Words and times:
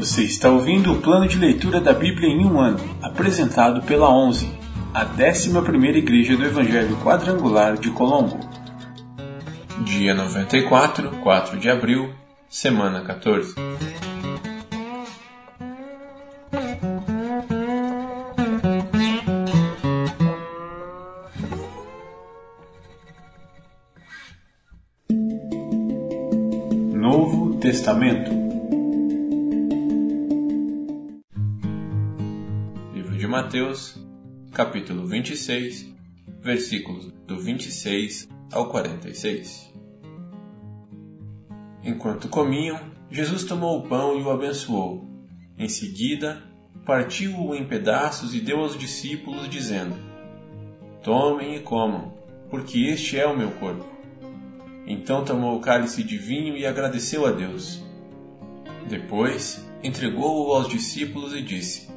Você 0.00 0.22
está 0.22 0.48
ouvindo 0.48 0.94
o 0.94 1.02
plano 1.02 1.28
de 1.28 1.36
leitura 1.36 1.78
da 1.78 1.92
Bíblia 1.92 2.26
em 2.26 2.42
um 2.42 2.58
ano, 2.58 2.78
apresentado 3.02 3.82
pela 3.82 4.08
11, 4.08 4.50
a 4.94 5.04
11 5.04 5.50
Igreja 5.98 6.38
do 6.38 6.42
Evangelho 6.46 6.96
Quadrangular 7.04 7.76
de 7.76 7.90
Colombo. 7.90 8.40
Dia 9.84 10.14
94, 10.14 11.10
4 11.22 11.58
de 11.58 11.68
abril, 11.68 12.14
semana 12.48 13.02
14. 13.02 13.54
Novo 26.94 27.56
Testamento 27.56 28.39
Mateus, 33.50 33.98
capítulo 34.52 35.08
26, 35.08 35.92
versículos 36.40 37.10
do 37.26 37.36
26 37.36 38.28
ao 38.52 38.68
46. 38.68 39.74
Enquanto 41.82 42.28
comiam, 42.28 42.78
Jesus 43.10 43.42
tomou 43.42 43.80
o 43.80 43.88
pão 43.88 44.16
e 44.16 44.22
o 44.22 44.30
abençoou. 44.30 45.04
Em 45.58 45.68
seguida, 45.68 46.40
partiu-o 46.86 47.52
em 47.52 47.66
pedaços 47.66 48.36
e 48.36 48.40
deu 48.40 48.60
aos 48.60 48.78
discípulos, 48.78 49.48
dizendo: 49.48 49.96
Tomem 51.02 51.56
e 51.56 51.58
comam, 51.58 52.14
porque 52.48 52.78
este 52.78 53.18
é 53.18 53.26
o 53.26 53.36
meu 53.36 53.50
corpo. 53.50 53.84
Então 54.86 55.24
tomou 55.24 55.56
o 55.56 55.60
cálice 55.60 56.04
de 56.04 56.16
vinho 56.16 56.56
e 56.56 56.64
agradeceu 56.64 57.26
a 57.26 57.32
Deus. 57.32 57.82
Depois, 58.88 59.68
entregou-o 59.82 60.52
aos 60.52 60.68
discípulos 60.68 61.34
e 61.34 61.42
disse: 61.42 61.90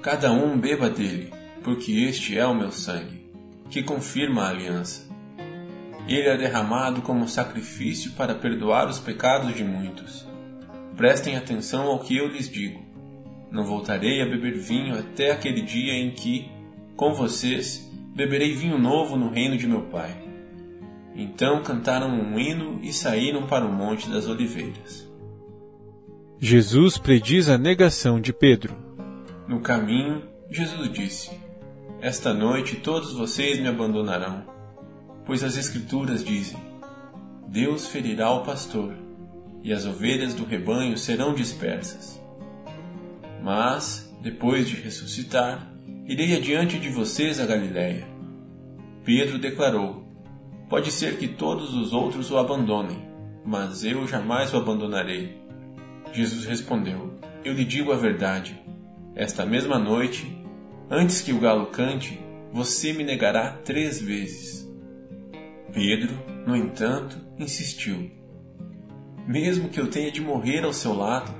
Cada 0.00 0.30
um 0.30 0.56
beba 0.56 0.88
dele, 0.88 1.32
porque 1.64 2.04
este 2.04 2.38
é 2.38 2.46
o 2.46 2.54
meu 2.54 2.70
sangue, 2.70 3.26
que 3.68 3.82
confirma 3.82 4.44
a 4.44 4.50
aliança. 4.50 5.08
Ele 6.06 6.28
é 6.28 6.36
derramado 6.36 7.02
como 7.02 7.28
sacrifício 7.28 8.12
para 8.12 8.34
perdoar 8.34 8.88
os 8.88 9.00
pecados 9.00 9.54
de 9.54 9.64
muitos. 9.64 10.26
Prestem 10.96 11.36
atenção 11.36 11.86
ao 11.86 11.98
que 11.98 12.16
eu 12.16 12.28
lhes 12.28 12.48
digo. 12.48 12.80
Não 13.50 13.64
voltarei 13.64 14.22
a 14.22 14.26
beber 14.26 14.56
vinho 14.56 14.96
até 14.96 15.32
aquele 15.32 15.62
dia 15.62 15.92
em 15.92 16.12
que, 16.12 16.48
com 16.96 17.12
vocês, 17.12 17.90
beberei 18.14 18.54
vinho 18.54 18.78
novo 18.78 19.16
no 19.16 19.30
reino 19.30 19.56
de 19.56 19.66
meu 19.66 19.82
Pai. 19.82 20.16
Então 21.14 21.62
cantaram 21.64 22.08
um 22.08 22.38
hino 22.38 22.78
e 22.82 22.92
saíram 22.92 23.48
para 23.48 23.66
o 23.66 23.72
Monte 23.72 24.08
das 24.08 24.28
Oliveiras. 24.28 25.08
Jesus 26.38 26.98
prediz 26.98 27.48
a 27.48 27.58
negação 27.58 28.20
de 28.20 28.32
Pedro. 28.32 28.87
No 29.48 29.60
caminho, 29.60 30.22
Jesus 30.50 30.92
disse: 30.92 31.30
Esta 32.00 32.32
noite 32.32 32.76
todos 32.76 33.14
vocês 33.14 33.58
me 33.58 33.66
abandonarão 33.66 34.58
pois 35.28 35.44
as 35.44 35.58
Escrituras 35.58 36.24
dizem: 36.24 36.58
Deus 37.46 37.86
ferirá 37.86 38.30
o 38.30 38.42
pastor, 38.44 38.94
e 39.62 39.74
as 39.74 39.84
ovelhas 39.84 40.32
do 40.32 40.44
rebanho 40.44 40.96
serão 40.96 41.34
dispersas. 41.34 42.18
Mas, 43.44 44.10
depois 44.22 44.66
de 44.66 44.76
ressuscitar, 44.76 45.70
irei 46.06 46.34
adiante 46.34 46.78
de 46.78 46.88
vocês 46.88 47.38
a 47.38 47.44
Galiléia. 47.44 48.08
Pedro 49.04 49.38
declarou: 49.38 50.08
Pode 50.66 50.90
ser 50.90 51.18
que 51.18 51.28
todos 51.28 51.74
os 51.74 51.92
outros 51.92 52.30
o 52.30 52.38
abandonem, 52.38 53.06
mas 53.44 53.84
eu 53.84 54.08
jamais 54.08 54.54
o 54.54 54.56
abandonarei. 54.56 55.36
Jesus 56.10 56.46
respondeu: 56.46 57.20
Eu 57.44 57.52
lhe 57.52 57.66
digo 57.66 57.92
a 57.92 57.96
verdade. 57.96 58.58
Esta 59.18 59.44
mesma 59.44 59.80
noite, 59.80 60.32
antes 60.88 61.20
que 61.20 61.32
o 61.32 61.40
galo 61.40 61.66
cante, 61.66 62.20
você 62.52 62.92
me 62.92 63.02
negará 63.02 63.50
três 63.50 64.00
vezes. 64.00 64.64
Pedro, 65.72 66.14
no 66.46 66.54
entanto, 66.54 67.18
insistiu: 67.36 68.12
Mesmo 69.26 69.70
que 69.70 69.80
eu 69.80 69.90
tenha 69.90 70.12
de 70.12 70.20
morrer 70.20 70.62
ao 70.62 70.72
seu 70.72 70.94
lado, 70.94 71.34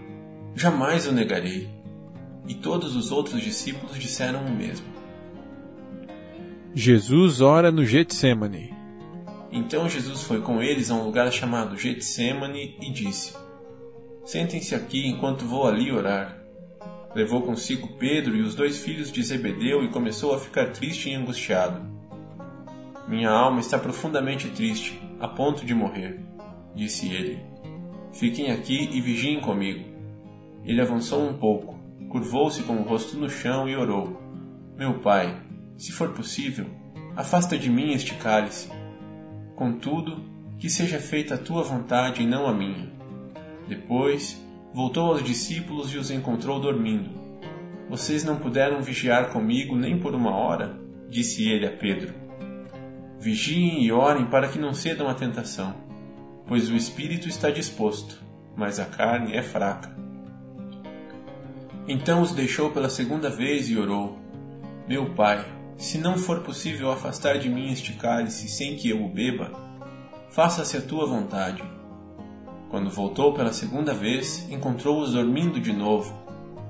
jamais 0.57 1.07
o 1.07 1.13
negarei. 1.13 1.69
E 2.49 2.55
todos 2.55 2.97
os 2.97 3.13
outros 3.13 3.41
discípulos 3.41 3.97
disseram 3.97 4.45
o 4.45 4.51
mesmo. 4.51 4.87
Jesus 6.75 7.41
ora 7.41 7.71
no 7.71 7.85
Getsemane. 7.85 8.75
Então 9.53 9.89
Jesus 9.89 10.25
foi 10.25 10.41
com 10.41 10.61
eles 10.61 10.91
a 10.91 10.97
um 10.97 11.05
lugar 11.05 11.33
chamado 11.33 11.79
Getsemane 11.79 12.77
e 12.83 12.91
disse: 12.91 13.37
Sentem-se 14.25 14.75
aqui 14.75 15.07
enquanto 15.07 15.45
vou 15.45 15.65
ali 15.65 15.93
orar. 15.93 16.38
Levou 17.15 17.43
consigo 17.43 17.97
Pedro 17.99 18.37
e 18.37 18.43
os 18.43 18.55
dois 18.55 18.79
filhos 18.79 19.11
de 19.11 19.23
Zebedeu 19.23 19.83
e 19.83 19.89
começou 19.89 20.35
a 20.35 20.39
ficar 20.39 20.73
triste 20.73 21.09
e 21.09 21.15
angustiado. 21.15 21.81
Minha 23.09 23.31
alma 23.31 23.61
está 23.61 23.79
profundamente 23.79 24.51
triste, 24.51 25.01
a 25.19 25.27
ponto 25.27 25.65
de 25.65 25.75
morrer, 25.75 26.21
disse 26.75 27.11
ele. 27.11 27.41
Fiquem 28.13 28.51
aqui 28.51 28.91
e 28.93 29.01
vigiem 29.01 29.41
comigo. 29.41 29.85
Ele 30.65 30.81
avançou 30.81 31.27
um 31.27 31.33
pouco, 31.33 31.81
curvou-se 32.11 32.63
com 32.63 32.77
o 32.77 32.83
rosto 32.83 33.17
no 33.17 33.31
chão 33.31 33.67
e 33.69 33.75
orou: 33.75 34.21
Meu 34.77 34.99
pai, 35.01 35.41
se 35.79 35.93
for 35.93 36.11
possível, 36.11 36.67
afasta 37.17 37.57
de 37.57 37.71
mim 37.71 37.93
este 37.93 38.15
cálice. 38.15 38.71
Contudo, 39.57 40.23
que 40.59 40.69
seja 40.69 40.99
feita 40.99 41.35
a 41.35 41.39
tua 41.39 41.63
vontade 41.63 42.23
e 42.23 42.27
não 42.27 42.47
a 42.47 42.53
minha. 42.53 42.93
Depois, 43.67 44.45
voltou 44.79 45.11
aos 45.11 45.25
discípulos 45.25 45.93
e 45.93 45.99
os 45.99 46.09
encontrou 46.09 46.61
dormindo. 46.61 47.11
Vocês 47.91 48.23
não 48.23 48.37
puderam 48.37 48.81
vigiar 48.81 49.33
comigo 49.33 49.75
nem 49.75 49.99
por 49.99 50.15
uma 50.15 50.31
hora? 50.31 50.79
disse 51.09 51.51
ele 51.51 51.67
a 51.67 51.71
Pedro. 51.73 52.15
Vigiem 53.19 53.83
e 53.83 53.91
orem 53.91 54.27
para 54.27 54.47
que 54.47 54.57
não 54.57 54.73
cedam 54.73 55.09
à 55.09 55.15
tentação, 55.15 55.75
pois 56.47 56.71
o 56.71 56.77
espírito 56.77 57.29
está 57.29 57.51
disposto, 57.51 58.23
mas 58.57 58.79
a 58.79 58.85
carne 58.85 59.35
é 59.35 59.43
fraca. 59.43 59.91
Então 61.89 62.23
os 62.23 62.31
deixou 62.31 62.71
pela 62.71 62.89
segunda 62.89 63.29
vez 63.29 63.69
e 63.69 63.77
orou: 63.77 64.17
Meu 64.87 65.13
pai, 65.13 65.45
se 65.77 65.99
não 65.99 66.17
for 66.17 66.43
possível 66.45 66.93
afastar 66.93 67.41
de 67.41 67.49
mim 67.49 67.73
este 67.73 67.95
cálice 67.95 68.49
sem 68.49 68.77
que 68.77 68.91
eu 68.91 69.05
o 69.05 69.09
beba, 69.09 69.51
faça-se 70.31 70.77
a 70.77 70.81
tua 70.81 71.05
vontade. 71.05 71.78
Quando 72.71 72.91
voltou 72.91 73.33
pela 73.33 73.53
segunda 73.53 73.95
vez, 73.95 74.47
encontrou-os 74.51 75.13
dormindo 75.13 75.59
de 75.59 75.73
novo, 75.73 76.15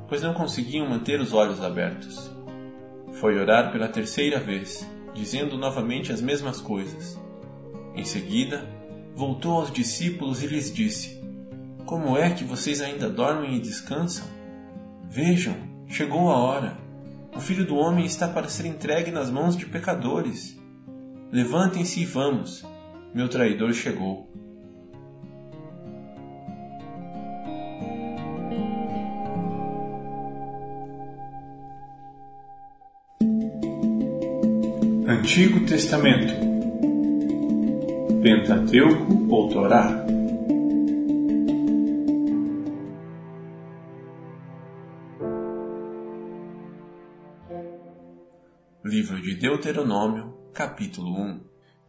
pois 0.06 0.22
não 0.22 0.32
conseguiam 0.32 0.88
manter 0.88 1.20
os 1.20 1.32
olhos 1.32 1.62
abertos. 1.62 2.30
Foi 3.14 3.38
orar 3.38 3.72
pela 3.72 3.88
terceira 3.88 4.38
vez 4.38 4.86
dizendo 5.18 5.58
novamente 5.58 6.12
as 6.12 6.20
mesmas 6.20 6.60
coisas. 6.60 7.18
Em 7.94 8.04
seguida, 8.04 8.64
voltou 9.14 9.54
aos 9.54 9.72
discípulos 9.72 10.42
e 10.42 10.46
lhes 10.46 10.72
disse: 10.72 11.20
Como 11.84 12.16
é 12.16 12.30
que 12.30 12.44
vocês 12.44 12.80
ainda 12.80 13.10
dormem 13.10 13.56
e 13.56 13.60
descansam? 13.60 14.26
Vejam, 15.08 15.56
chegou 15.88 16.30
a 16.30 16.36
hora. 16.36 16.78
O 17.34 17.40
filho 17.40 17.66
do 17.66 17.76
homem 17.76 18.06
está 18.06 18.28
para 18.28 18.48
ser 18.48 18.66
entregue 18.66 19.10
nas 19.10 19.30
mãos 19.30 19.56
de 19.56 19.66
pecadores. 19.66 20.58
Levantem-se 21.32 22.00
e 22.00 22.06
vamos. 22.06 22.64
Meu 23.12 23.28
traidor 23.28 23.72
chegou. 23.72 24.27
Antigo 35.28 35.66
Testamento. 35.66 36.32
Pentateuco 38.22 39.26
ou 39.28 39.46
Torá? 39.50 40.06
Livro 48.82 49.20
de 49.20 49.34
Deuteronômio, 49.34 50.34
capítulo 50.54 51.10
1 51.20 51.40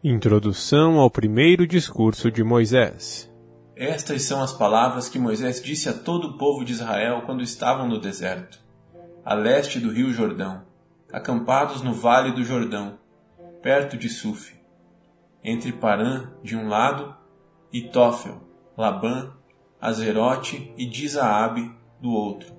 Introdução 0.03 0.99
ao 0.99 1.09
primeiro 1.09 1.65
discurso 1.65 2.29
de 2.29 2.43
Moisés. 2.43 3.31
Estas 3.73 4.23
são 4.23 4.43
as 4.43 4.51
palavras 4.51 5.07
que 5.07 5.17
Moisés 5.17 5.63
disse 5.63 5.87
a 5.87 5.93
todo 5.93 6.27
o 6.27 6.37
povo 6.37 6.65
de 6.65 6.73
Israel 6.73 7.21
quando 7.25 7.41
estavam 7.41 7.87
no 7.87 8.01
deserto, 8.01 8.59
a 9.23 9.33
leste 9.33 9.79
do 9.79 9.93
rio 9.93 10.11
Jordão, 10.11 10.63
acampados 11.09 11.81
no 11.81 11.93
vale 11.93 12.33
do 12.33 12.43
Jordão, 12.43 12.99
perto 13.61 13.97
de 13.97 14.09
Suf, 14.09 14.55
entre 15.43 15.71
Parã 15.71 16.31
de 16.43 16.55
um 16.55 16.67
lado 16.67 17.15
e 17.71 17.81
Tófel, 17.81 18.41
Labã, 18.77 19.33
Azerote 19.79 20.73
e 20.77 20.85
Dizaabe 20.85 21.71
do 22.01 22.11
outro. 22.11 22.53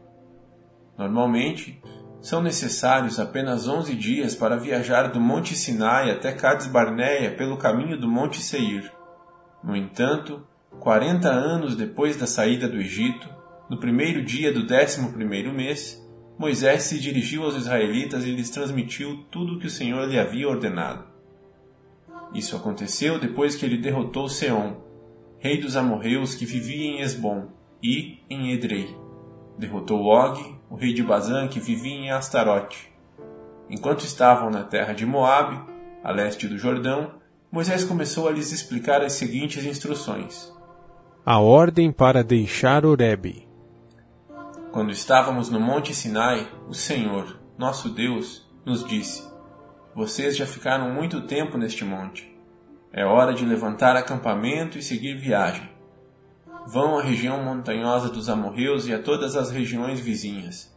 Normalmente, 0.96 1.80
são 2.20 2.42
necessários 2.42 3.18
apenas 3.18 3.66
11 3.66 3.94
dias 3.94 4.34
para 4.34 4.56
viajar 4.56 5.08
do 5.08 5.20
Monte 5.20 5.54
Sinai 5.54 6.10
até 6.10 6.32
Cades 6.32 6.66
Barneia 6.66 7.30
pelo 7.30 7.56
caminho 7.56 7.98
do 7.98 8.06
Monte 8.06 8.42
Seir. 8.42 8.92
No 9.64 9.74
entanto, 9.74 10.46
40 10.78 11.28
anos 11.28 11.74
depois 11.74 12.16
da 12.16 12.26
saída 12.26 12.68
do 12.68 12.76
Egito, 12.76 13.28
no 13.68 13.78
primeiro 13.78 14.22
dia 14.22 14.52
do 14.52 14.66
décimo 14.66 15.12
primeiro 15.12 15.52
mês, 15.52 16.06
Moisés 16.40 16.84
se 16.84 16.98
dirigiu 16.98 17.44
aos 17.44 17.54
israelitas 17.54 18.24
e 18.24 18.30
lhes 18.30 18.48
transmitiu 18.48 19.26
tudo 19.30 19.56
o 19.56 19.58
que 19.58 19.66
o 19.66 19.70
Senhor 19.70 20.08
lhe 20.08 20.18
havia 20.18 20.48
ordenado. 20.48 21.04
Isso 22.32 22.56
aconteceu 22.56 23.18
depois 23.18 23.54
que 23.54 23.66
ele 23.66 23.76
derrotou 23.76 24.26
Seom, 24.26 24.76
rei 25.38 25.60
dos 25.60 25.76
amorreus 25.76 26.34
que 26.34 26.46
vivia 26.46 26.82
em 26.82 27.02
Esbom, 27.02 27.48
e 27.82 28.20
em 28.30 28.52
Edrei. 28.52 28.96
Derrotou 29.58 30.06
Og, 30.06 30.58
o 30.70 30.76
rei 30.76 30.94
de 30.94 31.02
Bazã 31.02 31.46
que 31.46 31.60
vivia 31.60 31.92
em 31.92 32.10
Astarote. 32.10 32.90
Enquanto 33.68 34.00
estavam 34.00 34.48
na 34.48 34.64
terra 34.64 34.94
de 34.94 35.04
Moabe, 35.04 35.60
a 36.02 36.10
leste 36.10 36.48
do 36.48 36.56
Jordão, 36.56 37.16
Moisés 37.52 37.84
começou 37.84 38.26
a 38.26 38.32
lhes 38.32 38.50
explicar 38.50 39.02
as 39.02 39.12
seguintes 39.12 39.66
instruções. 39.66 40.50
A 41.22 41.38
ordem 41.38 41.92
para 41.92 42.24
deixar 42.24 42.86
Oreb. 42.86 43.49
Quando 44.72 44.92
estávamos 44.92 45.50
no 45.50 45.58
Monte 45.58 45.92
Sinai, 45.92 46.46
o 46.68 46.74
Senhor, 46.74 47.40
nosso 47.58 47.88
Deus, 47.88 48.48
nos 48.64 48.86
disse: 48.86 49.28
Vocês 49.96 50.36
já 50.36 50.46
ficaram 50.46 50.94
muito 50.94 51.22
tempo 51.22 51.58
neste 51.58 51.84
monte. 51.84 52.38
É 52.92 53.04
hora 53.04 53.34
de 53.34 53.44
levantar 53.44 53.96
acampamento 53.96 54.78
e 54.78 54.82
seguir 54.82 55.16
viagem. 55.16 55.68
Vão 56.68 56.96
à 56.96 57.02
região 57.02 57.42
montanhosa 57.42 58.08
dos 58.10 58.28
amorreus 58.28 58.86
e 58.86 58.94
a 58.94 59.02
todas 59.02 59.34
as 59.34 59.50
regiões 59.50 59.98
vizinhas, 59.98 60.72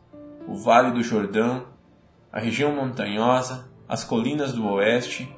o 0.48 0.58
Vale 0.58 0.92
do 0.92 1.04
Jordão, 1.04 1.68
a 2.32 2.40
região 2.40 2.76
montanhosa, 2.76 3.70
as 3.88 4.04
colinas 4.04 4.54
do 4.54 4.66
oeste, 4.66 5.32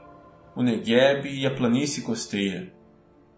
o 0.56 0.64
Negueb 0.64 1.28
e 1.28 1.46
a 1.46 1.54
planície 1.54 2.04
costeira. 2.04 2.72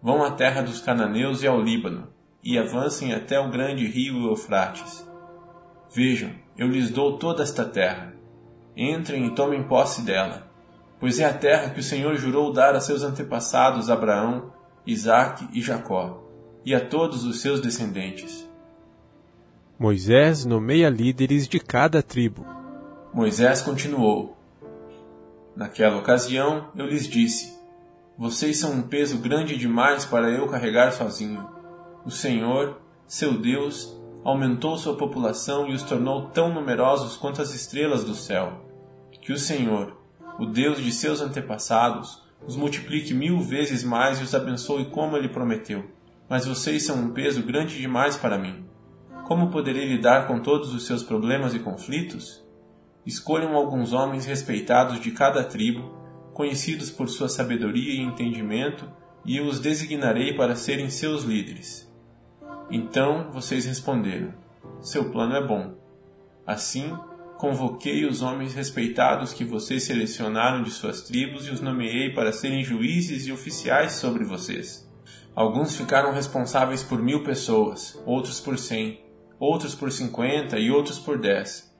Vão 0.00 0.22
à 0.22 0.30
terra 0.30 0.62
dos 0.62 0.80
cananeus 0.80 1.42
e 1.42 1.48
ao 1.48 1.60
Líbano, 1.60 2.06
e 2.40 2.56
avancem 2.56 3.12
até 3.12 3.40
o 3.40 3.50
grande 3.50 3.84
rio 3.84 4.28
Eufrates. 4.28 5.07
Vejam, 5.90 6.30
eu 6.56 6.68
lhes 6.68 6.90
dou 6.90 7.18
toda 7.18 7.42
esta 7.42 7.64
terra. 7.64 8.14
Entrem 8.76 9.26
e 9.26 9.34
tomem 9.34 9.62
posse 9.62 10.02
dela, 10.02 10.50
pois 11.00 11.18
é 11.18 11.24
a 11.24 11.32
terra 11.32 11.70
que 11.70 11.80
o 11.80 11.82
Senhor 11.82 12.14
jurou 12.16 12.52
dar 12.52 12.74
a 12.74 12.80
seus 12.80 13.02
antepassados 13.02 13.90
Abraão, 13.90 14.52
Isaque 14.86 15.48
e 15.52 15.60
Jacó, 15.60 16.22
e 16.64 16.74
a 16.74 16.80
todos 16.80 17.24
os 17.24 17.40
seus 17.40 17.60
descendentes. 17.60 18.48
Moisés 19.78 20.44
nomeia 20.44 20.88
líderes 20.88 21.48
de 21.48 21.58
cada 21.58 22.02
tribo. 22.02 22.44
Moisés 23.12 23.62
continuou: 23.62 24.36
Naquela 25.56 25.96
ocasião 25.96 26.68
eu 26.76 26.86
lhes 26.86 27.08
disse: 27.08 27.58
Vocês 28.16 28.58
são 28.58 28.72
um 28.72 28.82
peso 28.82 29.18
grande 29.18 29.56
demais 29.56 30.04
para 30.04 30.30
eu 30.30 30.46
carregar 30.46 30.92
sozinho. 30.92 31.48
O 32.04 32.10
Senhor, 32.10 32.80
seu 33.06 33.36
Deus, 33.36 33.97
aumentou 34.24 34.76
sua 34.76 34.96
população 34.96 35.68
e 35.68 35.74
os 35.74 35.82
tornou 35.82 36.26
tão 36.28 36.52
numerosos 36.52 37.16
quanto 37.16 37.40
as 37.40 37.54
estrelas 37.54 38.04
do 38.04 38.14
céu. 38.14 38.64
Que 39.20 39.32
o 39.32 39.38
Senhor, 39.38 39.96
o 40.38 40.46
Deus 40.46 40.82
de 40.82 40.92
seus 40.92 41.20
antepassados, 41.20 42.22
os 42.46 42.56
multiplique 42.56 43.12
mil 43.12 43.40
vezes 43.40 43.82
mais 43.82 44.20
e 44.20 44.22
os 44.22 44.34
abençoe 44.34 44.86
como 44.86 45.16
ele 45.16 45.28
prometeu. 45.28 45.84
Mas 46.28 46.46
vocês 46.46 46.84
são 46.84 46.96
um 46.96 47.10
peso 47.10 47.42
grande 47.42 47.78
demais 47.78 48.16
para 48.16 48.38
mim. 48.38 48.64
Como 49.24 49.50
poderei 49.50 49.86
lidar 49.86 50.26
com 50.26 50.40
todos 50.40 50.72
os 50.72 50.86
seus 50.86 51.02
problemas 51.02 51.54
e 51.54 51.58
conflitos? 51.58 52.42
Escolham 53.04 53.54
alguns 53.54 53.92
homens 53.92 54.26
respeitados 54.26 55.00
de 55.00 55.10
cada 55.10 55.42
tribo, 55.44 55.96
conhecidos 56.32 56.90
por 56.90 57.08
sua 57.08 57.28
sabedoria 57.28 57.94
e 57.94 58.02
entendimento, 58.02 58.88
e 59.24 59.36
eu 59.38 59.46
os 59.46 59.60
designarei 59.60 60.34
para 60.34 60.54
serem 60.54 60.88
seus 60.88 61.24
líderes. 61.24 61.87
Então 62.70 63.30
vocês 63.32 63.64
responderam: 63.64 64.34
Seu 64.80 65.10
plano 65.10 65.34
é 65.34 65.46
bom. 65.46 65.74
Assim, 66.46 66.94
convoquei 67.38 68.04
os 68.04 68.20
homens 68.20 68.54
respeitados 68.54 69.32
que 69.32 69.44
vocês 69.44 69.84
selecionaram 69.84 70.62
de 70.62 70.70
suas 70.70 71.02
tribos 71.02 71.46
e 71.46 71.50
os 71.50 71.60
nomeei 71.60 72.12
para 72.12 72.32
serem 72.32 72.62
juízes 72.62 73.26
e 73.26 73.32
oficiais 73.32 73.92
sobre 73.92 74.24
vocês. 74.24 74.86
Alguns 75.34 75.76
ficaram 75.76 76.12
responsáveis 76.12 76.82
por 76.82 77.00
mil 77.00 77.22
pessoas, 77.22 78.00
outros 78.04 78.40
por 78.40 78.58
cem, 78.58 79.00
outros 79.38 79.74
por 79.74 79.90
cinquenta 79.90 80.58
e 80.58 80.70
outros 80.70 80.98
por 80.98 81.18
dez. 81.18 81.74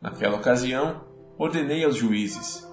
Naquela 0.00 0.36
ocasião, 0.36 1.04
ordenei 1.38 1.84
aos 1.84 1.96
juízes: 1.96 2.66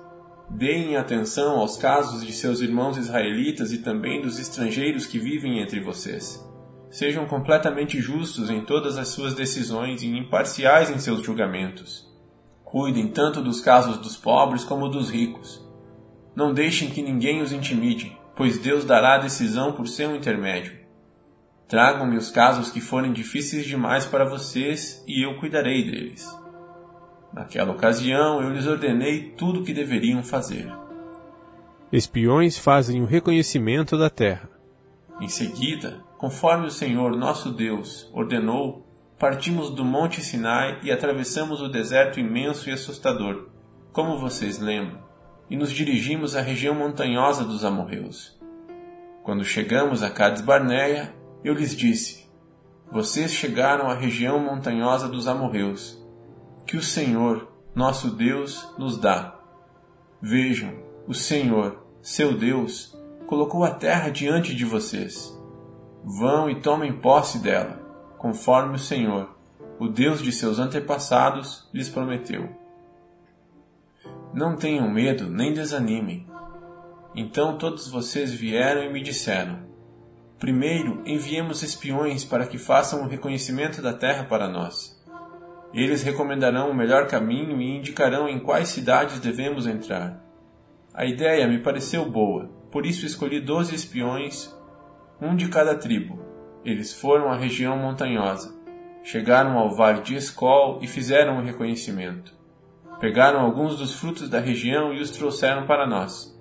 deem 0.49 0.95
atenção 0.95 1.59
aos 1.59 1.77
casos 1.77 2.25
de 2.25 2.33
seus 2.33 2.59
irmãos 2.59 2.97
israelitas 2.97 3.71
e 3.71 3.79
também 3.79 4.19
dos 4.19 4.39
estrangeiros 4.39 5.05
que 5.05 5.19
vivem 5.19 5.59
entre 5.59 5.79
vocês 5.79 6.49
sejam 6.91 7.25
completamente 7.25 7.99
justos 7.99 8.49
em 8.49 8.61
todas 8.61 8.97
as 8.97 9.07
suas 9.07 9.33
decisões 9.33 10.03
e 10.03 10.07
imparciais 10.07 10.91
em 10.91 10.99
seus 10.99 11.23
julgamentos. 11.23 12.07
Cuidem 12.63 13.07
tanto 13.07 13.41
dos 13.41 13.61
casos 13.61 13.97
dos 13.97 14.15
pobres 14.15 14.63
como 14.63 14.89
dos 14.89 15.09
ricos. 15.09 15.65
Não 16.35 16.53
deixem 16.53 16.89
que 16.89 17.01
ninguém 17.01 17.41
os 17.41 17.51
intimide, 17.51 18.15
pois 18.35 18.59
Deus 18.59 18.85
dará 18.85 19.15
a 19.15 19.19
decisão 19.19 19.71
por 19.71 19.87
seu 19.87 20.15
intermédio. 20.15 20.79
Tragam-me 21.67 22.17
os 22.17 22.29
casos 22.29 22.69
que 22.69 22.81
forem 22.81 23.13
difíceis 23.13 23.65
demais 23.65 24.05
para 24.05 24.25
vocês 24.25 25.03
e 25.07 25.25
eu 25.25 25.37
cuidarei 25.39 25.83
deles. 25.83 26.27
Naquela 27.33 27.71
ocasião 27.71 28.41
eu 28.41 28.49
lhes 28.49 28.67
ordenei 28.67 29.33
tudo 29.37 29.61
o 29.61 29.63
que 29.63 29.73
deveriam 29.73 30.21
fazer. 30.21 30.69
Espiões 31.91 32.57
fazem 32.57 33.01
o 33.01 33.05
reconhecimento 33.05 33.97
da 33.97 34.09
terra. 34.09 34.49
Em 35.21 35.27
seguida, 35.27 36.03
conforme 36.17 36.65
o 36.65 36.71
Senhor 36.71 37.15
nosso 37.15 37.51
Deus 37.51 38.09
ordenou, 38.11 38.87
partimos 39.19 39.69
do 39.69 39.85
Monte 39.85 40.19
Sinai 40.19 40.79
e 40.81 40.91
atravessamos 40.91 41.61
o 41.61 41.69
deserto 41.69 42.19
imenso 42.19 42.67
e 42.67 42.73
assustador, 42.73 43.49
como 43.93 44.17
vocês 44.17 44.57
lembram, 44.57 44.99
e 45.47 45.55
nos 45.55 45.71
dirigimos 45.71 46.35
à 46.35 46.41
região 46.41 46.73
montanhosa 46.73 47.45
dos 47.45 47.63
amorreus. 47.63 48.35
Quando 49.21 49.45
chegamos 49.45 50.01
a 50.01 50.09
Cades 50.09 50.41
Barneia, 50.41 51.13
eu 51.43 51.53
lhes 51.53 51.75
disse: 51.75 52.27
Vocês 52.91 53.31
chegaram 53.31 53.91
à 53.91 53.93
região 53.93 54.39
montanhosa 54.39 55.07
dos 55.07 55.27
amorreus, 55.27 56.03
que 56.65 56.77
o 56.77 56.81
Senhor, 56.81 57.47
nosso 57.75 58.09
Deus, 58.09 58.67
nos 58.75 58.97
dá. 58.97 59.39
Vejam, 60.19 60.73
o 61.07 61.13
Senhor, 61.13 61.85
seu 62.01 62.35
Deus, 62.35 62.99
colocou 63.31 63.63
a 63.63 63.71
terra 63.71 64.09
diante 64.09 64.53
de 64.53 64.65
vocês 64.65 65.33
Vão 66.03 66.49
e 66.49 66.59
tomem 66.59 66.91
posse 66.91 67.39
dela, 67.39 67.79
conforme 68.17 68.75
o 68.75 68.77
Senhor, 68.77 69.33
o 69.79 69.87
Deus 69.87 70.21
de 70.21 70.33
seus 70.33 70.59
antepassados, 70.59 71.69
lhes 71.73 71.87
prometeu. 71.87 72.49
Não 74.33 74.57
tenham 74.57 74.91
medo 74.91 75.29
nem 75.29 75.53
desanimem. 75.53 76.27
Então 77.15 77.57
todos 77.57 77.89
vocês 77.89 78.33
vieram 78.33 78.83
e 78.83 78.91
me 78.91 79.01
disseram: 79.01 79.59
Primeiro 80.37 81.01
enviemos 81.05 81.63
espiões 81.63 82.25
para 82.25 82.45
que 82.45 82.57
façam 82.57 83.01
o 83.01 83.07
reconhecimento 83.07 83.81
da 83.81 83.93
terra 83.93 84.25
para 84.25 84.49
nós. 84.49 85.01
Eles 85.73 86.03
recomendarão 86.03 86.69
o 86.69 86.75
melhor 86.75 87.07
caminho 87.07 87.61
e 87.61 87.77
indicarão 87.77 88.27
em 88.27 88.41
quais 88.41 88.67
cidades 88.67 89.21
devemos 89.21 89.67
entrar. 89.67 90.21
A 90.93 91.05
ideia 91.05 91.47
me 91.47 91.59
pareceu 91.59 92.03
boa, 92.11 92.59
por 92.71 92.85
isso 92.85 93.05
escolhi 93.05 93.39
doze 93.39 93.75
espiões 93.75 94.55
um 95.21 95.35
de 95.35 95.49
cada 95.49 95.75
tribo. 95.75 96.19
Eles 96.63 96.93
foram 96.93 97.29
à 97.29 97.35
região 97.35 97.77
montanhosa, 97.77 98.55
chegaram 99.03 99.57
ao 99.57 99.75
vale 99.75 100.01
de 100.01 100.15
Escol 100.15 100.79
e 100.81 100.87
fizeram 100.87 101.37
o 101.37 101.41
reconhecimento. 101.41 102.33
Pegaram 102.99 103.39
alguns 103.39 103.77
dos 103.77 103.93
frutos 103.93 104.29
da 104.29 104.39
região 104.39 104.93
e 104.93 105.01
os 105.01 105.11
trouxeram 105.11 105.65
para 105.65 105.87
nós. 105.87 106.39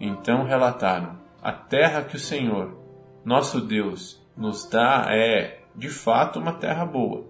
Então 0.00 0.44
relataram: 0.44 1.18
A 1.42 1.52
terra 1.52 2.02
que 2.02 2.16
o 2.16 2.20
Senhor, 2.20 2.76
nosso 3.24 3.60
Deus, 3.60 4.24
nos 4.36 4.68
dá 4.68 5.06
é, 5.10 5.62
de 5.74 5.88
fato, 5.88 6.38
uma 6.38 6.52
terra 6.52 6.84
boa. 6.84 7.24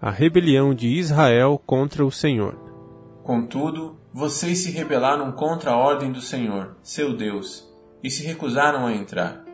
A 0.00 0.10
rebelião 0.10 0.74
de 0.74 0.88
Israel 0.88 1.60
contra 1.64 2.04
o 2.04 2.10
Senhor. 2.10 2.54
Contudo, 3.22 3.98
vocês 4.16 4.58
se 4.58 4.70
rebelaram 4.70 5.32
contra 5.32 5.72
a 5.72 5.76
ordem 5.76 6.12
do 6.12 6.20
Senhor, 6.20 6.76
seu 6.84 7.16
Deus, 7.16 7.68
e 8.00 8.08
se 8.08 8.22
recusaram 8.22 8.86
a 8.86 8.94
entrar. 8.94 9.44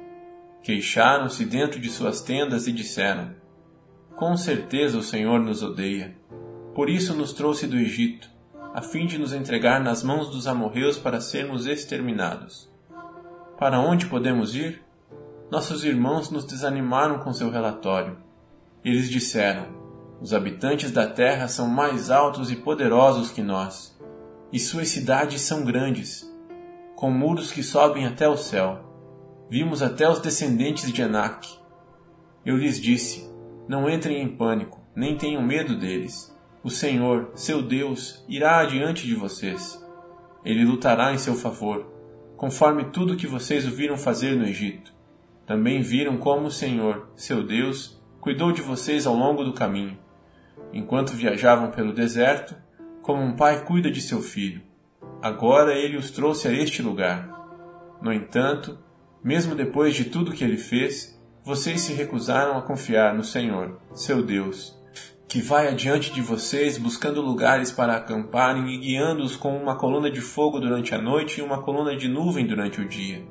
Queixaram-se 0.62 1.46
dentro 1.46 1.80
de 1.80 1.88
suas 1.88 2.20
tendas 2.20 2.66
e 2.66 2.72
disseram: 2.72 3.30
Com 4.14 4.36
certeza 4.36 4.98
o 4.98 5.02
Senhor 5.02 5.40
nos 5.40 5.62
odeia. 5.62 6.14
Por 6.74 6.90
isso 6.90 7.14
nos 7.14 7.32
trouxe 7.32 7.66
do 7.66 7.78
Egito, 7.78 8.28
a 8.74 8.82
fim 8.82 9.06
de 9.06 9.16
nos 9.16 9.32
entregar 9.32 9.80
nas 9.80 10.02
mãos 10.04 10.28
dos 10.28 10.46
amorreus 10.46 10.98
para 10.98 11.22
sermos 11.22 11.66
exterminados. 11.66 12.70
Para 13.58 13.80
onde 13.80 14.04
podemos 14.08 14.54
ir? 14.54 14.82
Nossos 15.50 15.86
irmãos 15.86 16.30
nos 16.30 16.44
desanimaram 16.44 17.20
com 17.20 17.32
seu 17.32 17.48
relatório. 17.50 18.18
Eles 18.84 19.08
disseram: 19.08 19.68
Os 20.20 20.34
habitantes 20.34 20.92
da 20.92 21.06
terra 21.06 21.48
são 21.48 21.66
mais 21.66 22.10
altos 22.10 22.50
e 22.50 22.56
poderosos 22.56 23.30
que 23.30 23.42
nós, 23.42 23.98
e 24.52 24.58
suas 24.58 24.88
cidades 24.88 25.42
são 25.42 25.64
grandes 25.64 26.30
com 27.00 27.10
muros 27.10 27.50
que 27.50 27.62
sobem 27.62 28.06
até 28.06 28.28
o 28.28 28.36
céu. 28.36 28.78
Vimos 29.48 29.80
até 29.80 30.06
os 30.06 30.18
descendentes 30.18 30.92
de 30.92 31.02
Anak. 31.02 31.48
Eu 32.44 32.58
lhes 32.58 32.78
disse: 32.78 33.26
Não 33.66 33.88
entrem 33.88 34.20
em 34.20 34.28
pânico, 34.28 34.78
nem 34.94 35.16
tenham 35.16 35.42
medo 35.42 35.78
deles. 35.78 36.30
O 36.62 36.68
Senhor, 36.68 37.30
seu 37.34 37.62
Deus, 37.62 38.22
irá 38.28 38.60
adiante 38.60 39.06
de 39.06 39.14
vocês. 39.14 39.82
Ele 40.44 40.62
lutará 40.62 41.14
em 41.14 41.16
seu 41.16 41.34
favor, 41.34 41.86
conforme 42.36 42.84
tudo 42.84 43.16
que 43.16 43.26
vocês 43.26 43.66
o 43.66 43.70
viram 43.70 43.96
fazer 43.96 44.36
no 44.36 44.44
Egito. 44.44 44.92
Também 45.46 45.80
viram 45.80 46.18
como 46.18 46.48
o 46.48 46.50
Senhor, 46.50 47.08
seu 47.16 47.42
Deus, 47.42 47.98
cuidou 48.20 48.52
de 48.52 48.60
vocês 48.60 49.06
ao 49.06 49.16
longo 49.16 49.42
do 49.42 49.54
caminho, 49.54 49.96
enquanto 50.70 51.14
viajavam 51.14 51.70
pelo 51.70 51.94
deserto, 51.94 52.54
como 53.02 53.22
um 53.22 53.34
pai 53.34 53.64
cuida 53.64 53.90
de 53.90 54.00
seu 54.00 54.20
filho. 54.20 54.62
Agora 55.22 55.74
ele 55.74 55.96
os 55.96 56.10
trouxe 56.10 56.48
a 56.48 56.52
este 56.52 56.82
lugar. 56.82 57.28
No 58.00 58.12
entanto, 58.12 58.78
mesmo 59.22 59.54
depois 59.54 59.94
de 59.94 60.04
tudo 60.06 60.32
que 60.32 60.42
ele 60.42 60.56
fez, 60.56 61.18
vocês 61.44 61.80
se 61.82 61.92
recusaram 61.92 62.56
a 62.56 62.62
confiar 62.62 63.14
no 63.14 63.24
Senhor, 63.24 63.80
seu 63.94 64.22
Deus, 64.22 64.78
que 65.28 65.40
vai 65.40 65.68
adiante 65.68 66.12
de 66.12 66.20
vocês 66.20 66.76
buscando 66.78 67.20
lugares 67.20 67.70
para 67.70 67.96
acamparem 67.96 68.68
e 68.74 68.78
guiando-os 68.78 69.36
com 69.36 69.56
uma 69.56 69.76
coluna 69.76 70.10
de 70.10 70.20
fogo 70.20 70.58
durante 70.58 70.94
a 70.94 71.00
noite 71.00 71.40
e 71.40 71.42
uma 71.42 71.62
coluna 71.62 71.96
de 71.96 72.08
nuvem 72.08 72.46
durante 72.46 72.80
o 72.80 72.88
dia. 72.88 73.24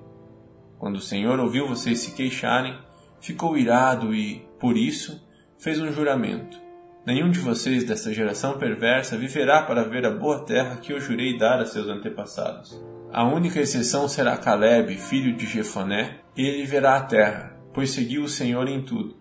Quando 0.78 0.96
o 0.96 1.02
Senhor 1.02 1.40
ouviu 1.40 1.68
vocês 1.68 2.00
se 2.00 2.16
queixarem, 2.16 2.78
ficou 3.20 3.58
irado 3.58 4.14
e, 4.16 4.48
por 4.60 4.78
isso, 4.78 5.28
fez 5.58 5.80
um 5.82 5.92
juramento. 5.92 6.69
Nenhum 7.06 7.32
de 7.32 7.40
vocês 7.40 7.84
desta 7.84 8.14
geração 8.14 8.58
perversa 8.58 9.18
viverá 9.18 9.64
para 9.64 9.84
ver 9.84 10.06
a 10.06 10.12
boa 10.12 10.46
terra 10.46 10.78
que 10.78 10.92
eu 10.92 11.00
jurei 11.00 11.38
dar 11.38 11.60
a 11.60 11.66
seus 11.66 11.88
antepassados. 11.88 12.80
A 13.12 13.24
única 13.24 13.60
exceção 13.60 14.08
será 14.08 14.38
Caleb, 14.38 14.96
filho 14.98 15.36
de 15.36 15.46
Jefoné, 15.46 16.20
ele 16.38 16.66
verá 16.66 16.98
a 16.98 17.04
terra, 17.04 17.58
pois 17.74 17.92
seguiu 17.92 18.24
o 18.24 18.30
Senhor 18.30 18.68
em 18.68 18.82
tudo. 18.82 19.18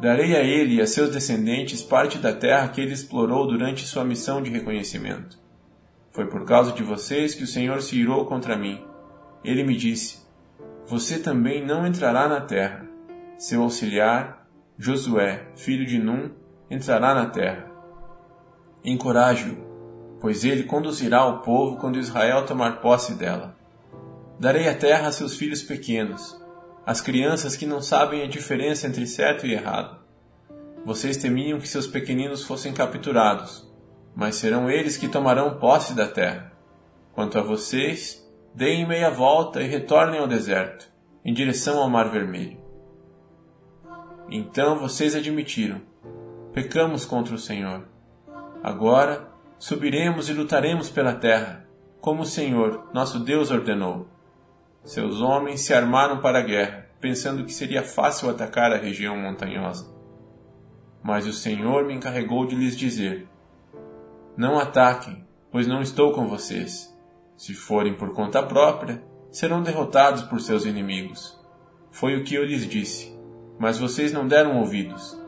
Darei 0.00 0.36
a 0.36 0.44
ele 0.44 0.76
e 0.76 0.80
a 0.80 0.86
seus 0.86 1.10
descendentes 1.10 1.82
parte 1.82 2.18
da 2.18 2.32
terra 2.32 2.68
que 2.68 2.80
ele 2.80 2.92
explorou 2.92 3.48
durante 3.48 3.84
sua 3.84 4.04
missão 4.04 4.40
de 4.40 4.48
reconhecimento. 4.48 5.38
Foi 6.10 6.26
por 6.26 6.44
causa 6.44 6.72
de 6.72 6.84
vocês 6.84 7.34
que 7.34 7.42
o 7.42 7.48
Senhor 7.48 7.82
se 7.82 7.96
irou 7.96 8.24
contra 8.24 8.56
mim. 8.56 8.80
Ele 9.44 9.64
me 9.64 9.76
disse: 9.76 10.18
Você 10.86 11.18
também 11.18 11.64
não 11.64 11.86
entrará 11.86 12.28
na 12.28 12.40
terra. 12.40 12.86
Seu 13.36 13.62
auxiliar, 13.62 14.48
Josué, 14.78 15.48
filho 15.56 15.84
de 15.84 15.98
Num, 15.98 16.30
entrará 16.70 17.14
na 17.14 17.26
terra. 17.26 17.70
Encoraje-o, 18.84 20.18
pois 20.20 20.44
ele 20.44 20.64
conduzirá 20.64 21.24
o 21.26 21.38
povo 21.38 21.76
quando 21.76 21.98
Israel 21.98 22.44
tomar 22.44 22.80
posse 22.80 23.14
dela. 23.14 23.56
Darei 24.38 24.68
a 24.68 24.74
terra 24.74 25.08
a 25.08 25.12
seus 25.12 25.36
filhos 25.36 25.62
pequenos, 25.62 26.40
as 26.86 27.00
crianças 27.00 27.56
que 27.56 27.66
não 27.66 27.82
sabem 27.82 28.22
a 28.22 28.28
diferença 28.28 28.86
entre 28.86 29.06
certo 29.06 29.46
e 29.46 29.52
errado. 29.52 29.98
Vocês 30.84 31.16
temiam 31.16 31.58
que 31.58 31.68
seus 31.68 31.86
pequeninos 31.86 32.44
fossem 32.44 32.72
capturados, 32.72 33.68
mas 34.14 34.36
serão 34.36 34.70
eles 34.70 34.96
que 34.96 35.08
tomarão 35.08 35.58
posse 35.58 35.94
da 35.94 36.06
terra. 36.06 36.52
Quanto 37.12 37.38
a 37.38 37.42
vocês, 37.42 38.24
deem 38.54 38.86
meia 38.86 39.10
volta 39.10 39.60
e 39.60 39.66
retornem 39.66 40.20
ao 40.20 40.26
deserto, 40.26 40.88
em 41.24 41.34
direção 41.34 41.78
ao 41.78 41.90
Mar 41.90 42.08
Vermelho. 42.10 42.58
Então 44.30 44.78
vocês 44.78 45.14
admitiram: 45.14 45.80
pecamos 46.52 47.04
contra 47.04 47.34
o 47.34 47.38
Senhor. 47.38 47.84
Agora 48.62 49.28
subiremos 49.58 50.28
e 50.28 50.32
lutaremos 50.32 50.90
pela 50.90 51.14
terra, 51.14 51.66
como 52.00 52.22
o 52.22 52.26
Senhor, 52.26 52.88
nosso 52.92 53.18
Deus, 53.18 53.50
ordenou. 53.50 54.08
Seus 54.84 55.20
homens 55.20 55.60
se 55.60 55.74
armaram 55.74 56.20
para 56.20 56.38
a 56.38 56.42
guerra, 56.42 56.86
pensando 57.00 57.44
que 57.44 57.52
seria 57.52 57.82
fácil 57.82 58.30
atacar 58.30 58.72
a 58.72 58.78
região 58.78 59.16
montanhosa. 59.16 59.92
Mas 61.02 61.26
o 61.26 61.32
Senhor 61.32 61.84
me 61.84 61.94
encarregou 61.94 62.46
de 62.46 62.56
lhes 62.56 62.76
dizer: 62.76 63.28
Não 64.36 64.58
ataquem, 64.58 65.24
pois 65.50 65.66
não 65.66 65.82
estou 65.82 66.12
com 66.12 66.26
vocês. 66.26 66.94
Se 67.36 67.54
forem 67.54 67.94
por 67.94 68.14
conta 68.14 68.42
própria, 68.42 69.02
serão 69.30 69.62
derrotados 69.62 70.22
por 70.22 70.40
seus 70.40 70.64
inimigos. 70.64 71.38
Foi 71.90 72.16
o 72.16 72.24
que 72.24 72.34
eu 72.34 72.44
lhes 72.44 72.66
disse, 72.66 73.16
mas 73.58 73.78
vocês 73.78 74.12
não 74.12 74.26
deram 74.26 74.58
ouvidos. 74.58 75.18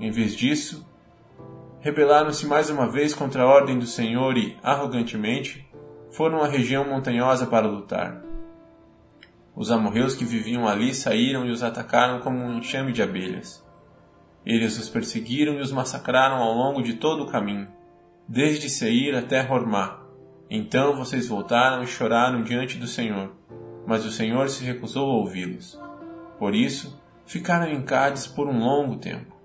Em 0.00 0.10
vez 0.10 0.34
disso, 0.34 0.88
rebelaram-se 1.80 2.46
mais 2.46 2.70
uma 2.70 2.90
vez 2.90 3.14
contra 3.14 3.42
a 3.42 3.46
ordem 3.46 3.78
do 3.78 3.86
Senhor 3.86 4.34
e, 4.38 4.56
arrogantemente, 4.62 5.68
foram 6.10 6.42
à 6.42 6.48
região 6.48 6.88
montanhosa 6.88 7.46
para 7.46 7.68
lutar. 7.68 8.22
Os 9.54 9.70
amorreus 9.70 10.14
que 10.14 10.24
viviam 10.24 10.66
ali 10.66 10.94
saíram 10.94 11.44
e 11.44 11.50
os 11.50 11.62
atacaram 11.62 12.20
como 12.20 12.42
um 12.42 12.58
enxame 12.58 12.92
de 12.92 13.02
abelhas. 13.02 13.62
Eles 14.44 14.78
os 14.78 14.88
perseguiram 14.88 15.54
e 15.56 15.60
os 15.60 15.70
massacraram 15.70 16.36
ao 16.36 16.54
longo 16.54 16.82
de 16.82 16.94
todo 16.94 17.24
o 17.24 17.26
caminho, 17.26 17.68
desde 18.26 18.70
Seir 18.70 19.14
até 19.14 19.46
Hormá. 19.46 20.00
Então 20.48 20.96
vocês 20.96 21.28
voltaram 21.28 21.82
e 21.82 21.86
choraram 21.86 22.42
diante 22.42 22.78
do 22.78 22.86
Senhor, 22.86 23.32
mas 23.86 24.06
o 24.06 24.10
Senhor 24.10 24.48
se 24.48 24.64
recusou 24.64 25.10
a 25.10 25.14
ouvi-los. 25.16 25.78
Por 26.38 26.54
isso, 26.54 26.98
ficaram 27.26 27.70
em 27.70 27.82
Cádiz 27.82 28.26
por 28.26 28.48
um 28.48 28.60
longo 28.60 28.96
tempo. 28.96 29.39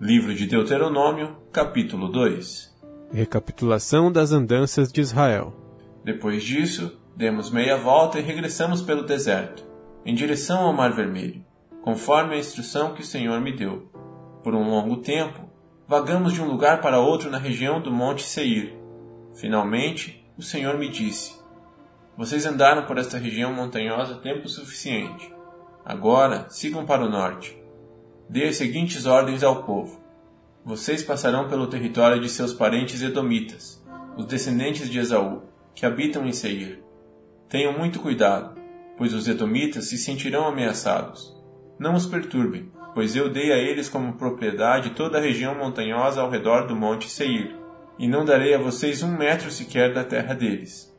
Livro 0.00 0.34
de 0.34 0.46
Deuteronômio, 0.46 1.36
capítulo 1.52 2.08
2 2.08 2.74
Recapitulação 3.12 4.10
das 4.10 4.32
andanças 4.32 4.90
de 4.90 5.02
Israel. 5.02 5.54
Depois 6.02 6.42
disso, 6.42 6.98
Demos 7.14 7.50
meia 7.50 7.76
volta 7.76 8.18
e 8.18 8.22
regressamos 8.22 8.80
pelo 8.80 9.02
deserto, 9.02 9.62
em 10.06 10.14
direção 10.14 10.60
ao 10.62 10.72
Mar 10.72 10.90
Vermelho, 10.94 11.44
conforme 11.82 12.34
a 12.34 12.38
instrução 12.38 12.94
que 12.94 13.02
o 13.02 13.04
Senhor 13.04 13.42
me 13.42 13.52
deu. 13.52 13.90
Por 14.42 14.54
um 14.54 14.70
longo 14.70 14.96
tempo, 15.02 15.50
vagamos 15.86 16.32
de 16.32 16.40
um 16.40 16.48
lugar 16.48 16.80
para 16.80 16.98
outro 16.98 17.30
na 17.30 17.36
região 17.36 17.78
do 17.78 17.92
Monte 17.92 18.22
Seir. 18.22 18.74
Finalmente, 19.34 20.26
o 20.38 20.42
Senhor 20.42 20.78
me 20.78 20.88
disse: 20.88 21.38
Vocês 22.16 22.46
andaram 22.46 22.86
por 22.86 22.96
esta 22.96 23.18
região 23.18 23.52
montanhosa 23.52 24.14
tempo 24.14 24.48
suficiente. 24.48 25.30
Agora, 25.84 26.46
sigam 26.48 26.86
para 26.86 27.04
o 27.04 27.10
norte. 27.10 27.59
Dê 28.30 28.44
as 28.44 28.54
seguintes 28.54 29.06
ordens 29.06 29.42
ao 29.42 29.64
povo: 29.64 30.00
Vocês 30.64 31.02
passarão 31.02 31.48
pelo 31.48 31.66
território 31.66 32.20
de 32.20 32.28
seus 32.28 32.54
parentes 32.54 33.02
edomitas, 33.02 33.84
os 34.16 34.24
descendentes 34.24 34.88
de 34.88 35.00
Esaú, 35.00 35.42
que 35.74 35.84
habitam 35.84 36.24
em 36.24 36.32
Seir. 36.32 36.80
Tenham 37.48 37.76
muito 37.76 37.98
cuidado, 37.98 38.56
pois 38.96 39.12
os 39.14 39.26
edomitas 39.26 39.86
se 39.86 39.98
sentirão 39.98 40.46
ameaçados. 40.46 41.36
Não 41.76 41.94
os 41.94 42.06
perturbem, 42.06 42.70
pois 42.94 43.16
eu 43.16 43.28
dei 43.28 43.50
a 43.50 43.56
eles 43.56 43.88
como 43.88 44.12
propriedade 44.12 44.90
toda 44.90 45.18
a 45.18 45.20
região 45.20 45.56
montanhosa 45.56 46.20
ao 46.20 46.30
redor 46.30 46.68
do 46.68 46.76
monte 46.76 47.10
Seir, 47.10 47.56
e 47.98 48.06
não 48.06 48.24
darei 48.24 48.54
a 48.54 48.58
vocês 48.58 49.02
um 49.02 49.10
metro 49.10 49.50
sequer 49.50 49.92
da 49.92 50.04
terra 50.04 50.34
deles. 50.34 50.96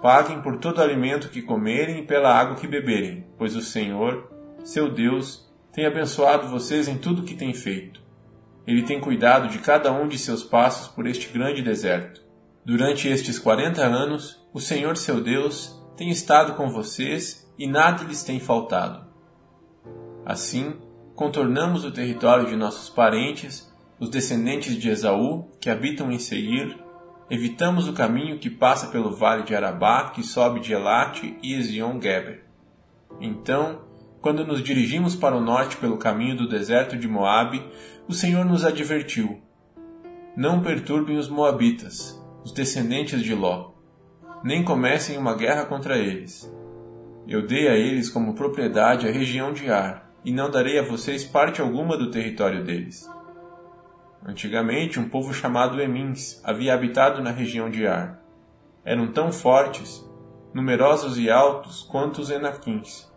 Paguem 0.00 0.40
por 0.40 0.56
todo 0.56 0.78
o 0.78 0.82
alimento 0.82 1.28
que 1.28 1.42
comerem 1.42 1.98
e 1.98 2.06
pela 2.06 2.34
água 2.34 2.56
que 2.56 2.66
beberem, 2.66 3.26
pois 3.36 3.54
o 3.54 3.60
Senhor, 3.60 4.30
seu 4.64 4.90
Deus, 4.90 5.44
tem 5.74 5.86
abençoado 5.86 6.46
vocês 6.46 6.86
em 6.86 6.96
tudo 6.96 7.22
o 7.22 7.24
que 7.24 7.34
tem 7.34 7.52
feito. 7.52 8.00
Ele 8.64 8.84
tem 8.84 9.00
cuidado 9.00 9.48
de 9.48 9.58
cada 9.58 9.92
um 9.92 10.06
de 10.06 10.16
seus 10.16 10.44
passos 10.44 10.86
por 10.86 11.04
este 11.04 11.28
grande 11.28 11.62
deserto. 11.62 12.22
Durante 12.64 13.08
estes 13.08 13.40
quarenta 13.40 13.84
anos, 13.84 14.40
o 14.54 14.60
Senhor 14.60 14.96
seu 14.96 15.20
Deus 15.20 15.84
tem 15.96 16.10
estado 16.10 16.54
com 16.54 16.70
vocês 16.70 17.52
e 17.58 17.66
nada 17.66 18.04
lhes 18.04 18.22
tem 18.22 18.38
faltado. 18.38 19.04
Assim, 20.24 20.76
contornamos 21.16 21.84
o 21.84 21.90
território 21.90 22.46
de 22.46 22.54
nossos 22.54 22.88
parentes, 22.88 23.68
os 23.98 24.08
descendentes 24.08 24.78
de 24.78 24.88
Esaú, 24.88 25.50
que 25.60 25.68
habitam 25.68 26.10
em 26.12 26.20
Seir, 26.20 26.78
evitamos 27.28 27.88
o 27.88 27.92
caminho 27.92 28.38
que 28.38 28.48
passa 28.48 28.86
pelo 28.86 29.10
vale 29.10 29.42
de 29.42 29.56
Arabá, 29.56 30.10
que 30.10 30.22
sobe 30.22 30.60
de 30.60 30.72
Elate 30.72 31.36
e 31.42 31.54
Ezion-Geber. 31.54 32.44
Então, 33.20 33.82
quando 34.24 34.46
nos 34.46 34.62
dirigimos 34.62 35.14
para 35.14 35.36
o 35.36 35.40
norte 35.40 35.76
pelo 35.76 35.98
caminho 35.98 36.34
do 36.34 36.48
deserto 36.48 36.96
de 36.96 37.06
Moabe, 37.06 37.62
o 38.08 38.14
Senhor 38.14 38.42
nos 38.42 38.64
advertiu: 38.64 39.42
Não 40.34 40.62
perturbem 40.62 41.18
os 41.18 41.28
moabitas, 41.28 42.18
os 42.42 42.50
descendentes 42.50 43.22
de 43.22 43.34
Ló, 43.34 43.72
nem 44.42 44.64
comecem 44.64 45.18
uma 45.18 45.36
guerra 45.36 45.66
contra 45.66 45.98
eles. 45.98 46.50
Eu 47.28 47.46
dei 47.46 47.68
a 47.68 47.74
eles 47.74 48.08
como 48.08 48.32
propriedade 48.32 49.06
a 49.06 49.12
região 49.12 49.52
de 49.52 49.70
Ar, 49.70 50.10
e 50.24 50.32
não 50.32 50.50
darei 50.50 50.78
a 50.78 50.88
vocês 50.88 51.22
parte 51.22 51.60
alguma 51.60 51.94
do 51.94 52.10
território 52.10 52.64
deles. 52.64 53.06
Antigamente, 54.24 54.98
um 54.98 55.06
povo 55.06 55.34
chamado 55.34 55.82
Emins 55.82 56.40
havia 56.42 56.72
habitado 56.72 57.22
na 57.22 57.30
região 57.30 57.68
de 57.68 57.86
Ar. 57.86 58.22
Eram 58.86 59.12
tão 59.12 59.30
fortes, 59.30 60.02
numerosos 60.54 61.18
e 61.18 61.30
altos 61.30 61.82
quanto 61.82 62.22
os 62.22 62.30
Enaquins. 62.30 63.12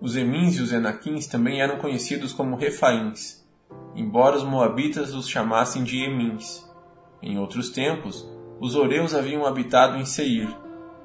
Os 0.00 0.14
Emins 0.14 0.56
e 0.56 0.62
os 0.62 0.72
Enaquins 0.72 1.26
também 1.26 1.60
eram 1.60 1.78
conhecidos 1.78 2.32
como 2.32 2.54
Refaíns, 2.54 3.44
embora 3.96 4.36
os 4.36 4.44
Moabitas 4.44 5.12
os 5.12 5.28
chamassem 5.28 5.82
de 5.82 5.98
Emins. 5.98 6.64
Em 7.20 7.36
outros 7.36 7.70
tempos, 7.70 8.28
os 8.60 8.76
Oreus 8.76 9.12
haviam 9.12 9.44
habitado 9.44 9.96
em 9.96 10.04
Seir, 10.04 10.48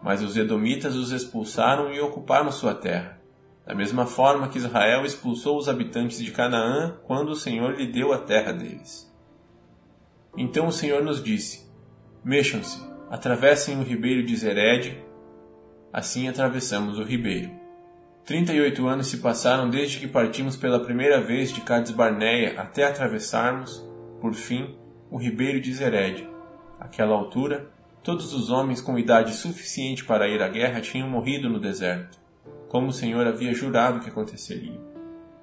mas 0.04 0.22
os 0.22 0.38
Edomitas 0.38 0.96
os 0.96 1.12
expulsaram 1.12 1.92
e 1.92 2.00
ocuparam 2.00 2.52
sua 2.52 2.76
terra. 2.76 3.20
da 3.66 3.74
mesma 3.74 4.06
forma 4.06 4.50
que 4.50 4.58
Israel 4.58 5.06
expulsou 5.06 5.58
os 5.58 5.70
habitantes 5.70 6.20
de 6.20 6.32
Canaã 6.32 6.98
quando 7.08 7.30
o 7.30 7.36
Senhor 7.36 7.74
lhe 7.74 7.88
deu 7.88 8.12
a 8.12 8.18
terra 8.18 8.52
deles. 8.52 9.10
Então 10.38 10.68
o 10.68 10.72
Senhor 10.72 11.02
nos 11.02 11.24
disse: 11.24 11.66
Mexam-se, 12.24 12.84
atravessem 13.10 13.80
o 13.80 13.84
ribeiro 13.84 14.26
de 14.26 14.36
Zered. 14.36 15.02
Assim 15.94 16.28
atravessamos 16.28 17.00
o 17.00 17.04
ribeiro. 17.04 17.63
Trinta 18.26 18.54
e 18.54 18.62
oito 18.62 18.88
anos 18.88 19.08
se 19.08 19.18
passaram 19.18 19.70
desde 19.70 20.00
que 20.00 20.08
partimos 20.08 20.56
pela 20.56 20.80
primeira 20.80 21.22
vez 21.22 21.52
de 21.52 21.62
Cades 21.62 21.92
Barneia 21.92 22.60
até 22.60 22.86
atravessarmos, 22.86 23.86
por 24.22 24.34
fim, 24.34 24.76
o 25.12 25.18
ribeiro 25.18 25.60
de 25.60 25.74
Zered. 25.74 26.28
Àquela 26.80 27.16
altura, 27.16 27.70
todos 28.02 28.34
os 28.34 28.50
homens 28.50 28.82
com 28.82 28.98
idade 28.98 29.34
suficiente 29.34 30.06
para 30.06 30.28
ir 30.28 30.42
à 30.42 30.48
guerra 30.48 30.82
tinham 30.82 31.10
morrido 31.10 31.50
no 31.50 31.60
deserto 31.60 32.24
como 32.74 32.88
o 32.88 32.92
Senhor 32.92 33.28
havia 33.28 33.54
jurado 33.54 34.00
que 34.00 34.10
aconteceria. 34.10 34.82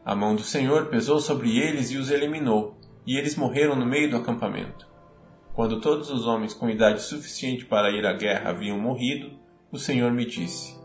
A 0.04 0.16
mão 0.16 0.34
do 0.34 0.42
Senhor 0.42 0.86
pesou 0.86 1.20
sobre 1.20 1.56
eles 1.56 1.92
e 1.92 1.96
os 1.96 2.10
eliminou, 2.10 2.76
e 3.06 3.16
eles 3.16 3.36
morreram 3.36 3.76
no 3.76 3.86
meio 3.86 4.10
do 4.10 4.16
acampamento. 4.16 4.88
Quando 5.54 5.80
todos 5.80 6.10
os 6.10 6.26
homens 6.26 6.52
com 6.52 6.68
idade 6.68 7.00
suficiente 7.02 7.64
para 7.64 7.92
ir 7.92 8.04
à 8.04 8.12
guerra 8.14 8.50
haviam 8.50 8.76
morrido, 8.80 9.30
o 9.70 9.78
Senhor 9.78 10.10
me 10.10 10.26
disse: 10.26 10.76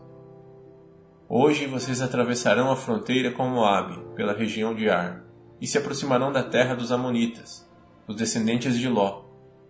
Hoje 1.28 1.66
vocês 1.66 2.00
atravessarão 2.00 2.70
a 2.70 2.76
fronteira 2.76 3.32
com 3.32 3.48
Moabe, 3.48 3.98
pela 4.14 4.32
região 4.32 4.72
de 4.72 4.88
Ar, 4.88 5.24
e 5.60 5.66
se 5.66 5.76
aproximarão 5.76 6.30
da 6.30 6.44
terra 6.44 6.76
dos 6.76 6.92
Amonitas, 6.92 7.68
os 8.06 8.14
descendentes 8.14 8.78
de 8.78 8.88
Ló. 8.88 9.24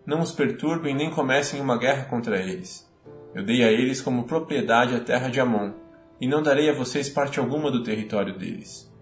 Não 0.04 0.20
os 0.20 0.32
perturbem 0.32 0.94
nem 0.94 1.10
comecem 1.10 1.58
uma 1.58 1.78
guerra 1.78 2.04
contra 2.04 2.38
eles. 2.38 2.86
Eu 3.34 3.42
dei 3.42 3.64
a 3.64 3.72
eles 3.72 4.02
como 4.02 4.24
propriedade 4.24 4.94
a 4.94 5.00
terra 5.00 5.30
de 5.30 5.40
Amon, 5.40 5.72
e 6.20 6.28
não 6.28 6.42
darei 6.42 6.68
a 6.68 6.74
vocês 6.74 7.08
parte 7.08 7.40
alguma 7.40 7.70
do 7.70 7.82
território 7.82 8.36
deles. 8.36 8.92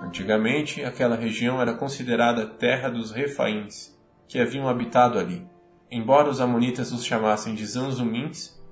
Antigamente, 0.00 0.84
aquela 0.84 1.16
região 1.16 1.60
era 1.60 1.74
considerada 1.74 2.46
terra 2.46 2.88
dos 2.88 3.10
Refaíns, 3.10 3.98
que 4.28 4.38
haviam 4.38 4.68
habitado 4.68 5.18
ali. 5.18 5.44
Embora 5.90 6.30
os 6.30 6.40
amonitas 6.40 6.92
os 6.92 7.04
chamassem 7.04 7.52
de 7.52 7.66
Zanzumins, 7.66 8.62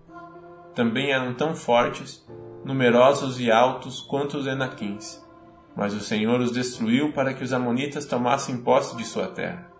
também 0.72 1.10
eram 1.10 1.34
tão 1.34 1.52
fortes, 1.52 2.24
numerosos 2.64 3.40
e 3.40 3.50
altos 3.50 4.00
quanto 4.00 4.38
os 4.38 4.46
Enaquins. 4.46 5.22
Mas 5.76 5.94
o 5.94 6.00
Senhor 6.00 6.40
os 6.40 6.52
destruiu 6.52 7.12
para 7.12 7.32
que 7.32 7.42
os 7.42 7.52
amonitas 7.52 8.06
tomassem 8.06 8.58
posse 8.58 8.96
de 8.96 9.04
sua 9.04 9.28
terra. 9.28 9.70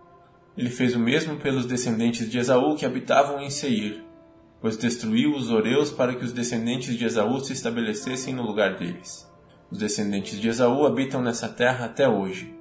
Ele 0.57 0.69
fez 0.69 0.95
o 0.95 0.99
mesmo 0.99 1.37
pelos 1.37 1.65
descendentes 1.65 2.29
de 2.29 2.37
Esaú 2.37 2.75
que 2.75 2.85
habitavam 2.85 3.39
em 3.39 3.49
Seir, 3.49 4.03
pois 4.61 4.77
destruiu 4.77 5.35
os 5.35 5.49
Oreus 5.49 5.91
para 5.91 6.15
que 6.15 6.23
os 6.23 6.31
descendentes 6.31 6.97
de 6.97 7.05
Esaú 7.05 7.39
se 7.39 7.53
estabelecessem 7.53 8.33
no 8.33 8.43
lugar 8.43 8.75
deles. 8.77 9.29
Os 9.71 9.77
descendentes 9.77 10.39
de 10.39 10.47
Esaú 10.47 10.85
habitam 10.85 11.21
nessa 11.21 11.49
terra 11.49 11.85
até 11.85 12.07
hoje. 12.07 12.53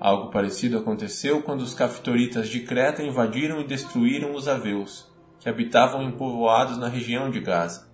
Algo 0.00 0.30
parecido 0.30 0.78
aconteceu 0.78 1.42
quando 1.42 1.60
os 1.60 1.74
caftoritas 1.74 2.48
de 2.48 2.60
Creta 2.60 3.02
invadiram 3.02 3.60
e 3.60 3.66
destruíram 3.66 4.34
os 4.34 4.48
Aveus, 4.48 5.06
que 5.38 5.48
habitavam 5.48 6.02
em 6.02 6.10
povoados 6.10 6.78
na 6.78 6.88
região 6.88 7.30
de 7.30 7.40
Gaza. 7.40 7.93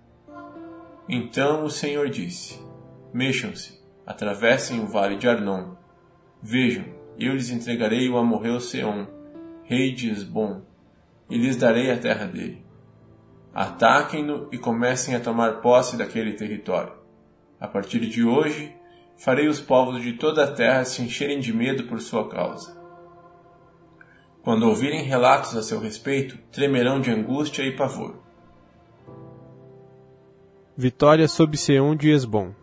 Então 1.13 1.65
o 1.65 1.69
Senhor 1.69 2.09
disse: 2.09 2.57
Mexam-se, 3.13 3.77
atravessem 4.07 4.79
o 4.79 4.87
vale 4.87 5.17
de 5.17 5.27
Arnon. 5.27 5.75
Vejam, 6.41 6.85
eu 7.19 7.33
lhes 7.33 7.49
entregarei 7.49 8.07
o 8.07 8.17
amorreu 8.17 8.61
Seom, 8.61 9.05
rei 9.65 9.91
de 9.91 10.09
Esbom, 10.09 10.61
e 11.29 11.37
lhes 11.37 11.57
darei 11.57 11.91
a 11.91 11.97
terra 11.97 12.27
dele. 12.27 12.65
Ataquem-no 13.53 14.47
e 14.53 14.57
comecem 14.57 15.13
a 15.13 15.19
tomar 15.19 15.59
posse 15.59 15.97
daquele 15.97 16.31
território. 16.31 16.93
A 17.59 17.67
partir 17.67 17.99
de 17.99 18.23
hoje, 18.23 18.73
farei 19.17 19.49
os 19.49 19.59
povos 19.59 20.01
de 20.01 20.13
toda 20.13 20.45
a 20.45 20.51
terra 20.53 20.85
se 20.85 21.01
encherem 21.01 21.41
de 21.41 21.51
medo 21.51 21.83
por 21.83 21.99
sua 21.99 22.29
causa. 22.29 22.79
Quando 24.41 24.63
ouvirem 24.63 25.03
relatos 25.03 25.57
a 25.57 25.61
seu 25.61 25.81
respeito, 25.81 26.37
tremerão 26.53 27.01
de 27.01 27.11
angústia 27.11 27.63
e 27.63 27.75
pavor. 27.75 28.30
Vitória 30.83 31.27
sob 31.27 31.55
Seom 31.57 31.95
de 31.95 32.09
Esbom. 32.09 32.55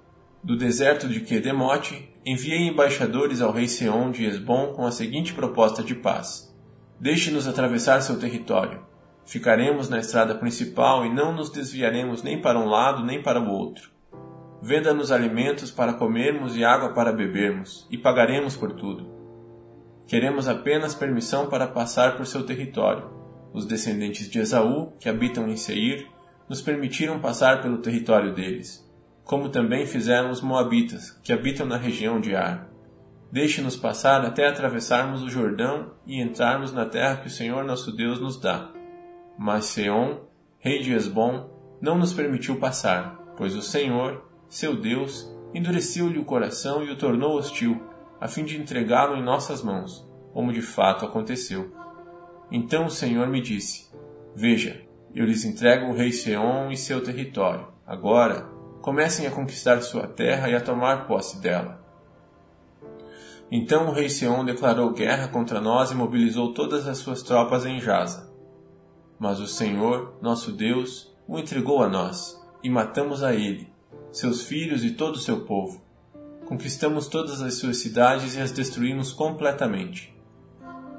Do 0.42 0.56
deserto 0.56 1.06
de 1.06 1.20
Quedemote, 1.20 2.12
enviei 2.26 2.66
embaixadores 2.66 3.40
ao 3.40 3.52
rei 3.52 3.68
Seom 3.68 4.10
de 4.10 4.24
Esbom 4.24 4.72
com 4.72 4.84
a 4.84 4.90
seguinte 4.90 5.32
proposta 5.32 5.84
de 5.84 5.94
paz: 5.94 6.52
Deixe-nos 6.98 7.46
atravessar 7.46 8.00
seu 8.00 8.18
território. 8.18 8.84
Ficaremos 9.24 9.88
na 9.88 10.00
estrada 10.00 10.34
principal 10.34 11.06
e 11.06 11.14
não 11.14 11.32
nos 11.32 11.48
desviaremos 11.48 12.24
nem 12.24 12.42
para 12.42 12.58
um 12.58 12.66
lado 12.66 13.04
nem 13.04 13.22
para 13.22 13.40
o 13.40 13.52
outro. 13.52 13.88
Venda-nos 14.60 15.12
alimentos 15.12 15.70
para 15.70 15.92
comermos 15.92 16.56
e 16.56 16.64
água 16.64 16.88
para 16.88 17.12
bebermos, 17.12 17.86
e 17.88 17.96
pagaremos 17.96 18.56
por 18.56 18.72
tudo. 18.72 19.08
Queremos 20.08 20.48
apenas 20.48 20.92
permissão 20.92 21.46
para 21.46 21.68
passar 21.68 22.16
por 22.16 22.26
seu 22.26 22.44
território. 22.44 23.08
Os 23.52 23.64
descendentes 23.64 24.28
de 24.28 24.40
Esaú, 24.40 24.90
que 24.98 25.08
habitam 25.08 25.48
em 25.48 25.56
Seir, 25.56 26.17
nos 26.48 26.62
permitiram 26.62 27.20
passar 27.20 27.60
pelo 27.60 27.78
território 27.78 28.34
deles, 28.34 28.86
como 29.24 29.48
também 29.48 29.86
fizeram 29.86 30.30
os 30.30 30.40
Moabitas, 30.40 31.10
que 31.22 31.32
habitam 31.32 31.66
na 31.66 31.76
região 31.76 32.20
de 32.20 32.34
Ar. 32.34 32.68
Deixe-nos 33.30 33.76
passar 33.76 34.24
até 34.24 34.46
atravessarmos 34.46 35.22
o 35.22 35.28
Jordão 35.28 35.92
e 36.06 36.20
entrarmos 36.20 36.72
na 36.72 36.86
terra 36.86 37.16
que 37.16 37.26
o 37.26 37.30
Senhor 37.30 37.64
nosso 37.64 37.92
Deus 37.94 38.18
nos 38.18 38.40
dá 38.40 38.72
mas 39.38 39.66
Seom, 39.66 40.18
rei 40.58 40.80
de 40.80 40.92
Esbom, 40.92 41.48
não 41.80 41.96
nos 41.96 42.12
permitiu 42.12 42.58
passar, 42.58 43.16
pois 43.36 43.54
o 43.54 43.62
Senhor, 43.62 44.28
seu 44.48 44.74
Deus, 44.74 45.32
endureceu-lhe 45.54 46.18
o 46.18 46.24
coração 46.24 46.82
e 46.82 46.90
o 46.90 46.98
tornou 46.98 47.38
hostil, 47.38 47.80
a 48.20 48.26
fim 48.26 48.44
de 48.44 48.60
entregá-lo 48.60 49.16
em 49.16 49.22
nossas 49.22 49.62
mãos, 49.62 50.04
como 50.32 50.52
de 50.52 50.60
fato 50.60 51.06
aconteceu. 51.06 51.72
Então 52.50 52.86
o 52.86 52.90
Senhor 52.90 53.28
me 53.28 53.40
disse: 53.40 53.88
Veja, 54.34 54.82
eu 55.14 55.24
lhes 55.24 55.44
entrego 55.44 55.86
o 55.86 55.94
rei 55.94 56.12
Seom 56.12 56.70
e 56.70 56.76
seu 56.76 57.02
território. 57.02 57.68
Agora, 57.86 58.48
comecem 58.80 59.26
a 59.26 59.30
conquistar 59.30 59.80
sua 59.80 60.06
terra 60.06 60.48
e 60.48 60.54
a 60.54 60.60
tomar 60.60 61.06
posse 61.06 61.40
dela. 61.40 61.82
Então 63.50 63.88
o 63.88 63.92
rei 63.92 64.08
Seom 64.08 64.44
declarou 64.44 64.92
guerra 64.92 65.28
contra 65.28 65.60
nós 65.60 65.90
e 65.90 65.94
mobilizou 65.94 66.52
todas 66.52 66.86
as 66.86 66.98
suas 66.98 67.22
tropas 67.22 67.64
em 67.64 67.80
Jaza. 67.80 68.30
Mas 69.18 69.40
o 69.40 69.46
Senhor, 69.46 70.14
nosso 70.20 70.52
Deus, 70.52 71.12
o 71.26 71.38
entregou 71.38 71.82
a 71.82 71.88
nós, 71.88 72.40
e 72.62 72.70
matamos 72.70 73.22
a 73.22 73.34
ele, 73.34 73.72
seus 74.12 74.42
filhos 74.42 74.84
e 74.84 74.90
todo 74.90 75.16
o 75.16 75.20
seu 75.20 75.40
povo. 75.44 75.82
Conquistamos 76.46 77.08
todas 77.08 77.42
as 77.42 77.54
suas 77.54 77.78
cidades 77.78 78.36
e 78.36 78.40
as 78.40 78.52
destruímos 78.52 79.12
completamente. 79.12 80.14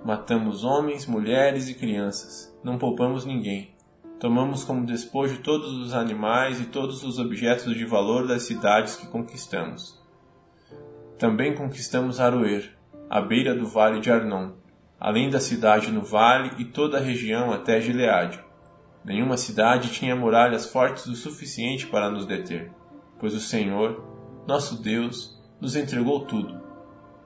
Matamos 0.03 0.63
homens, 0.63 1.05
mulheres 1.05 1.69
e 1.69 1.73
crianças, 1.73 2.55
não 2.63 2.77
poupamos 2.77 3.25
ninguém. 3.25 3.75
Tomamos 4.19 4.65
como 4.65 4.85
despojo 4.85 5.39
todos 5.41 5.71
os 5.77 5.93
animais 5.93 6.59
e 6.59 6.65
todos 6.65 7.03
os 7.03 7.19
objetos 7.19 7.73
de 7.73 7.85
valor 7.85 8.27
das 8.27 8.41
cidades 8.41 8.97
que 8.97 9.07
conquistamos. 9.07 9.97
Também 11.17 11.55
conquistamos 11.55 12.19
Aroer, 12.19 12.77
à 13.09 13.21
beira 13.21 13.55
do 13.55 13.65
vale 13.65 14.01
de 14.01 14.11
Arnon, 14.11 14.51
além 14.99 15.29
da 15.29 15.39
cidade 15.39 15.89
no 15.89 16.01
vale 16.01 16.51
e 16.57 16.65
toda 16.65 16.97
a 16.97 17.01
região 17.01 17.53
até 17.53 17.79
Gileade. 17.79 18.43
Nenhuma 19.05 19.37
cidade 19.37 19.89
tinha 19.89 20.17
muralhas 20.17 20.65
fortes 20.65 21.05
o 21.05 21.15
suficiente 21.15 21.87
para 21.87 22.11
nos 22.11 22.25
deter, 22.25 22.73
pois 23.17 23.33
o 23.33 23.39
Senhor, 23.39 24.03
nosso 24.45 24.81
Deus, 24.81 25.41
nos 25.61 25.77
entregou 25.77 26.25
tudo. 26.25 26.59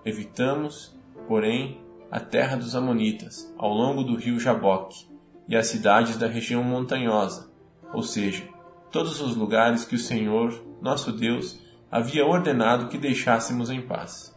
Evitamos, 0.05 0.95
porém, 1.27 1.81
a 2.11 2.19
terra 2.19 2.55
dos 2.55 2.75
Amonitas, 2.75 3.51
ao 3.57 3.73
longo 3.73 4.03
do 4.03 4.15
rio 4.15 4.39
Jaboque, 4.39 5.11
e 5.47 5.55
as 5.55 5.67
cidades 5.67 6.17
da 6.17 6.27
região 6.27 6.63
montanhosa, 6.63 7.51
ou 7.93 8.03
seja, 8.03 8.43
todos 8.91 9.21
os 9.21 9.35
lugares 9.35 9.85
que 9.85 9.95
o 9.95 9.99
Senhor, 9.99 10.53
nosso 10.81 11.11
Deus, 11.11 11.59
havia 11.91 12.25
ordenado 12.25 12.87
que 12.87 12.97
deixássemos 12.97 13.69
em 13.69 13.81
paz. 13.81 14.33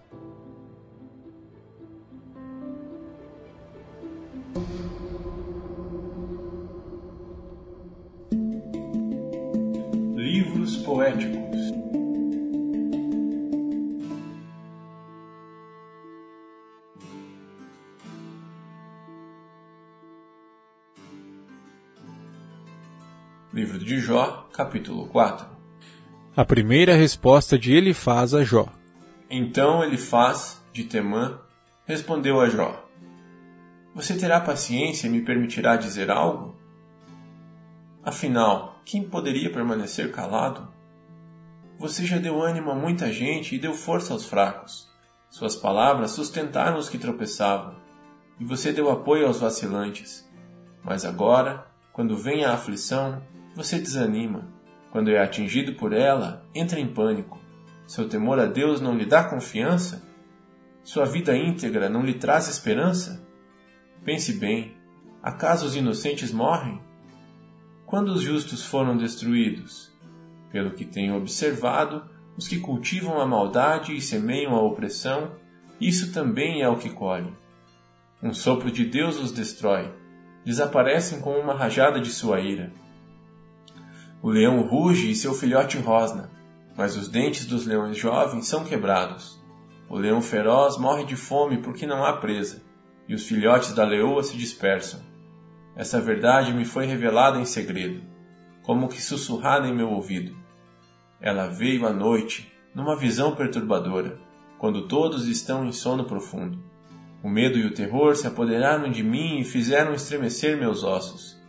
Livros 10.14 10.76
poéticos 10.78 12.05
de 23.86 24.00
Jó, 24.00 24.48
capítulo 24.52 25.06
4 25.06 25.46
A 26.36 26.44
primeira 26.44 26.96
resposta 26.96 27.56
de 27.56 27.72
Elifaz 27.72 28.34
a 28.34 28.42
Jó. 28.42 28.66
Então 29.30 29.84
Elifaz, 29.84 30.60
de 30.72 30.82
Temã, 30.82 31.38
respondeu 31.86 32.40
a 32.40 32.48
Jó: 32.48 32.84
você 33.94 34.16
terá 34.16 34.40
paciência 34.40 35.06
e 35.06 35.10
me 35.10 35.20
permitirá 35.20 35.76
dizer 35.76 36.10
algo? 36.10 36.56
Afinal, 38.02 38.80
quem 38.84 39.08
poderia 39.08 39.52
permanecer 39.52 40.10
calado? 40.10 40.68
Você 41.78 42.04
já 42.04 42.18
deu 42.18 42.42
ânimo 42.42 42.72
a 42.72 42.74
muita 42.74 43.12
gente 43.12 43.54
e 43.54 43.58
deu 43.60 43.72
força 43.72 44.12
aos 44.12 44.26
fracos. 44.26 44.90
Suas 45.30 45.54
palavras 45.54 46.10
sustentaram 46.10 46.76
os 46.76 46.88
que 46.88 46.98
tropeçavam, 46.98 47.76
e 48.40 48.44
você 48.44 48.72
deu 48.72 48.90
apoio 48.90 49.28
aos 49.28 49.38
vacilantes. 49.38 50.28
Mas 50.82 51.04
agora, 51.04 51.68
quando 51.92 52.16
vem 52.16 52.44
a 52.44 52.52
aflição, 52.52 53.22
você 53.56 53.78
desanima. 53.78 54.46
Quando 54.92 55.10
é 55.10 55.18
atingido 55.18 55.72
por 55.74 55.94
ela, 55.94 56.46
entra 56.54 56.78
em 56.78 56.86
pânico. 56.86 57.40
Seu 57.86 58.06
temor 58.06 58.38
a 58.38 58.44
Deus 58.44 58.80
não 58.80 58.96
lhe 58.96 59.06
dá 59.06 59.24
confiança? 59.24 60.06
Sua 60.84 61.06
vida 61.06 61.36
íntegra 61.36 61.88
não 61.88 62.02
lhe 62.02 62.14
traz 62.14 62.48
esperança? 62.48 63.26
Pense 64.04 64.34
bem: 64.34 64.76
acaso 65.22 65.66
os 65.66 65.74
inocentes 65.74 66.32
morrem? 66.32 66.80
Quando 67.86 68.10
os 68.10 68.20
justos 68.20 68.64
foram 68.64 68.96
destruídos? 68.96 69.90
Pelo 70.52 70.72
que 70.72 70.84
tenho 70.84 71.16
observado, 71.16 72.04
os 72.36 72.46
que 72.46 72.58
cultivam 72.58 73.20
a 73.20 73.26
maldade 73.26 73.96
e 73.96 74.00
semeiam 74.02 74.54
a 74.54 74.60
opressão, 74.60 75.32
isso 75.80 76.12
também 76.12 76.62
é 76.62 76.68
o 76.68 76.76
que 76.76 76.90
colhem. 76.90 77.34
Um 78.22 78.32
sopro 78.32 78.70
de 78.70 78.84
Deus 78.84 79.18
os 79.18 79.32
destrói, 79.32 79.92
desaparecem 80.44 81.20
com 81.20 81.38
uma 81.38 81.54
rajada 81.54 82.00
de 82.00 82.10
sua 82.10 82.40
ira. 82.40 82.72
O 84.26 84.30
leão 84.30 84.60
ruge 84.62 85.08
e 85.08 85.14
seu 85.14 85.32
filhote 85.32 85.78
rosna, 85.78 86.28
mas 86.76 86.96
os 86.96 87.06
dentes 87.06 87.46
dos 87.46 87.64
leões 87.64 87.96
jovens 87.96 88.48
são 88.48 88.64
quebrados. 88.64 89.40
O 89.88 89.96
leão 89.96 90.20
feroz 90.20 90.76
morre 90.76 91.04
de 91.04 91.14
fome 91.14 91.58
porque 91.58 91.86
não 91.86 92.04
há 92.04 92.12
presa, 92.14 92.60
e 93.08 93.14
os 93.14 93.24
filhotes 93.24 93.72
da 93.72 93.84
leoa 93.84 94.24
se 94.24 94.36
dispersam. 94.36 94.98
Essa 95.76 96.00
verdade 96.00 96.52
me 96.52 96.64
foi 96.64 96.86
revelada 96.86 97.38
em 97.38 97.44
segredo, 97.44 98.02
como 98.64 98.88
que 98.88 99.00
sussurrada 99.00 99.68
em 99.68 99.72
meu 99.72 99.90
ouvido. 99.90 100.36
Ela 101.20 101.46
veio 101.46 101.86
à 101.86 101.92
noite, 101.92 102.52
numa 102.74 102.96
visão 102.96 103.36
perturbadora, 103.36 104.18
quando 104.58 104.88
todos 104.88 105.28
estão 105.28 105.64
em 105.64 105.70
sono 105.70 106.04
profundo. 106.04 106.58
O 107.22 107.30
medo 107.30 107.58
e 107.58 107.64
o 107.64 107.72
terror 107.72 108.16
se 108.16 108.26
apoderaram 108.26 108.90
de 108.90 109.04
mim 109.04 109.38
e 109.38 109.44
fizeram 109.44 109.94
estremecer 109.94 110.58
meus 110.58 110.82
ossos. 110.82 111.40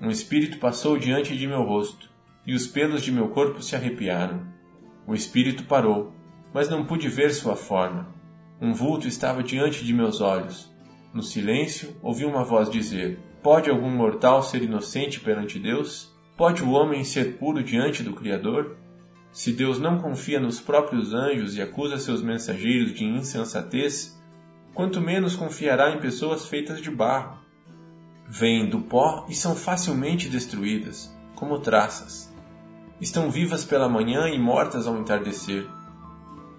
Um 0.00 0.10
espírito 0.10 0.58
passou 0.58 0.98
diante 0.98 1.38
de 1.38 1.46
meu 1.46 1.62
rosto, 1.62 2.15
e 2.46 2.54
os 2.54 2.66
pelos 2.66 3.02
de 3.02 3.10
meu 3.10 3.28
corpo 3.28 3.62
se 3.62 3.74
arrepiaram. 3.74 4.46
O 5.06 5.14
espírito 5.14 5.64
parou, 5.64 6.14
mas 6.54 6.68
não 6.68 6.84
pude 6.84 7.08
ver 7.08 7.32
sua 7.32 7.56
forma. 7.56 8.14
Um 8.60 8.72
vulto 8.72 9.06
estava 9.06 9.42
diante 9.42 9.84
de 9.84 9.92
meus 9.92 10.20
olhos. 10.20 10.72
No 11.12 11.22
silêncio, 11.22 11.96
ouvi 12.02 12.24
uma 12.24 12.44
voz 12.44 12.70
dizer: 12.70 13.18
Pode 13.42 13.70
algum 13.70 13.90
mortal 13.90 14.42
ser 14.42 14.62
inocente 14.62 15.20
perante 15.20 15.58
Deus? 15.58 16.14
Pode 16.36 16.62
o 16.62 16.70
homem 16.70 17.04
ser 17.04 17.38
puro 17.38 17.62
diante 17.62 18.02
do 18.02 18.12
Criador? 18.12 18.76
Se 19.32 19.52
Deus 19.52 19.78
não 19.78 19.98
confia 19.98 20.40
nos 20.40 20.60
próprios 20.60 21.12
anjos 21.12 21.56
e 21.56 21.62
acusa 21.62 21.98
seus 21.98 22.22
mensageiros 22.22 22.94
de 22.94 23.04
insensatez, 23.04 24.18
quanto 24.72 25.00
menos 25.00 25.36
confiará 25.36 25.90
em 25.94 26.00
pessoas 26.00 26.46
feitas 26.46 26.80
de 26.80 26.90
barro. 26.90 27.38
Vêm 28.26 28.68
do 28.68 28.80
pó 28.80 29.26
e 29.28 29.34
são 29.34 29.54
facilmente 29.54 30.28
destruídas, 30.28 31.14
como 31.34 31.58
traças. 31.58 32.34
Estão 33.00 33.30
vivas 33.30 33.62
pela 33.62 33.90
manhã 33.90 34.26
e 34.28 34.38
mortas 34.38 34.86
ao 34.86 34.96
entardecer. 34.96 35.68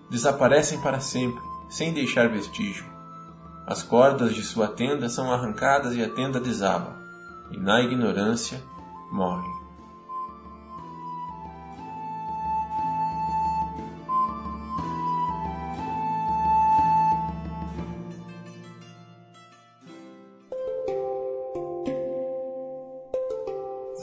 Desaparecem 0.08 0.80
para 0.82 1.00
sempre, 1.00 1.42
sem 1.68 1.92
deixar 1.92 2.30
vestígio. 2.30 2.86
As 3.66 3.82
cordas 3.82 4.36
de 4.36 4.44
sua 4.44 4.68
tenda 4.68 5.10
são 5.10 5.32
arrancadas 5.32 5.96
e 5.96 6.04
a 6.04 6.10
tenda 6.10 6.40
desaba, 6.40 6.96
e 7.52 7.58
na 7.58 7.82
ignorância 7.82 8.64
morrem. 9.12 9.58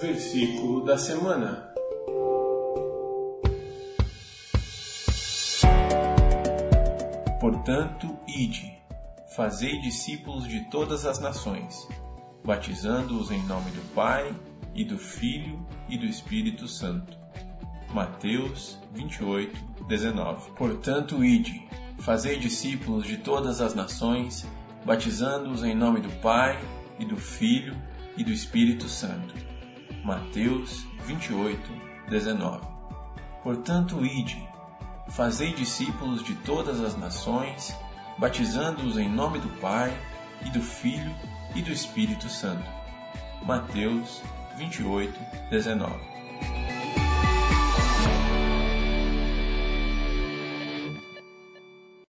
Versículo 0.01 0.85
da 0.85 0.99
semana. 0.99 1.74
Portanto, 7.45 8.19
ide, 8.27 8.73
fazei 9.37 9.79
discípulos 9.79 10.49
de 10.49 10.61
todas 10.71 11.05
as 11.05 11.19
nações, 11.19 11.87
batizando-os 12.43 13.31
em 13.31 13.43
nome 13.43 13.71
do 13.73 13.83
Pai, 13.95 14.35
e 14.75 14.83
do 14.83 14.97
Filho 14.97 15.63
e 15.87 15.99
do 15.99 16.07
Espírito 16.07 16.67
Santo. 16.67 17.19
Mateus 17.93 18.79
28, 18.95 19.63
19. 19.87 20.53
Portanto, 20.53 21.23
ide, 21.23 21.69
fazei 21.99 22.39
discípulos 22.39 23.05
de 23.05 23.19
todas 23.19 23.61
as 23.61 23.75
nações, 23.75 24.47
batizando-os 24.83 25.63
em 25.63 25.75
nome 25.75 26.01
do 26.01 26.13
Pai, 26.23 26.59
e 26.99 27.05
do 27.05 27.19
Filho 27.19 27.77
e 28.17 28.25
do 28.25 28.33
Espírito 28.33 28.89
Santo. 28.89 29.35
Mateus 30.03 30.87
28, 31.05 31.61
19. 32.09 32.67
Portanto, 33.43 34.03
ide, 34.03 34.54
fazei 35.09 35.53
discípulos 35.53 36.23
de 36.23 36.35
todas 36.35 36.81
as 36.81 36.97
nações, 36.97 37.77
batizando-os 38.19 38.97
em 38.97 39.09
nome 39.09 39.39
do 39.39 39.49
Pai, 39.61 39.93
e 40.45 40.51
do 40.51 40.61
Filho 40.61 41.15
e 41.55 41.63
do 41.63 41.73
Espírito 41.73 42.29
Santo. 42.29 42.69
Mateus 43.43 44.23
28, 44.57 45.19
19. 45.51 46.14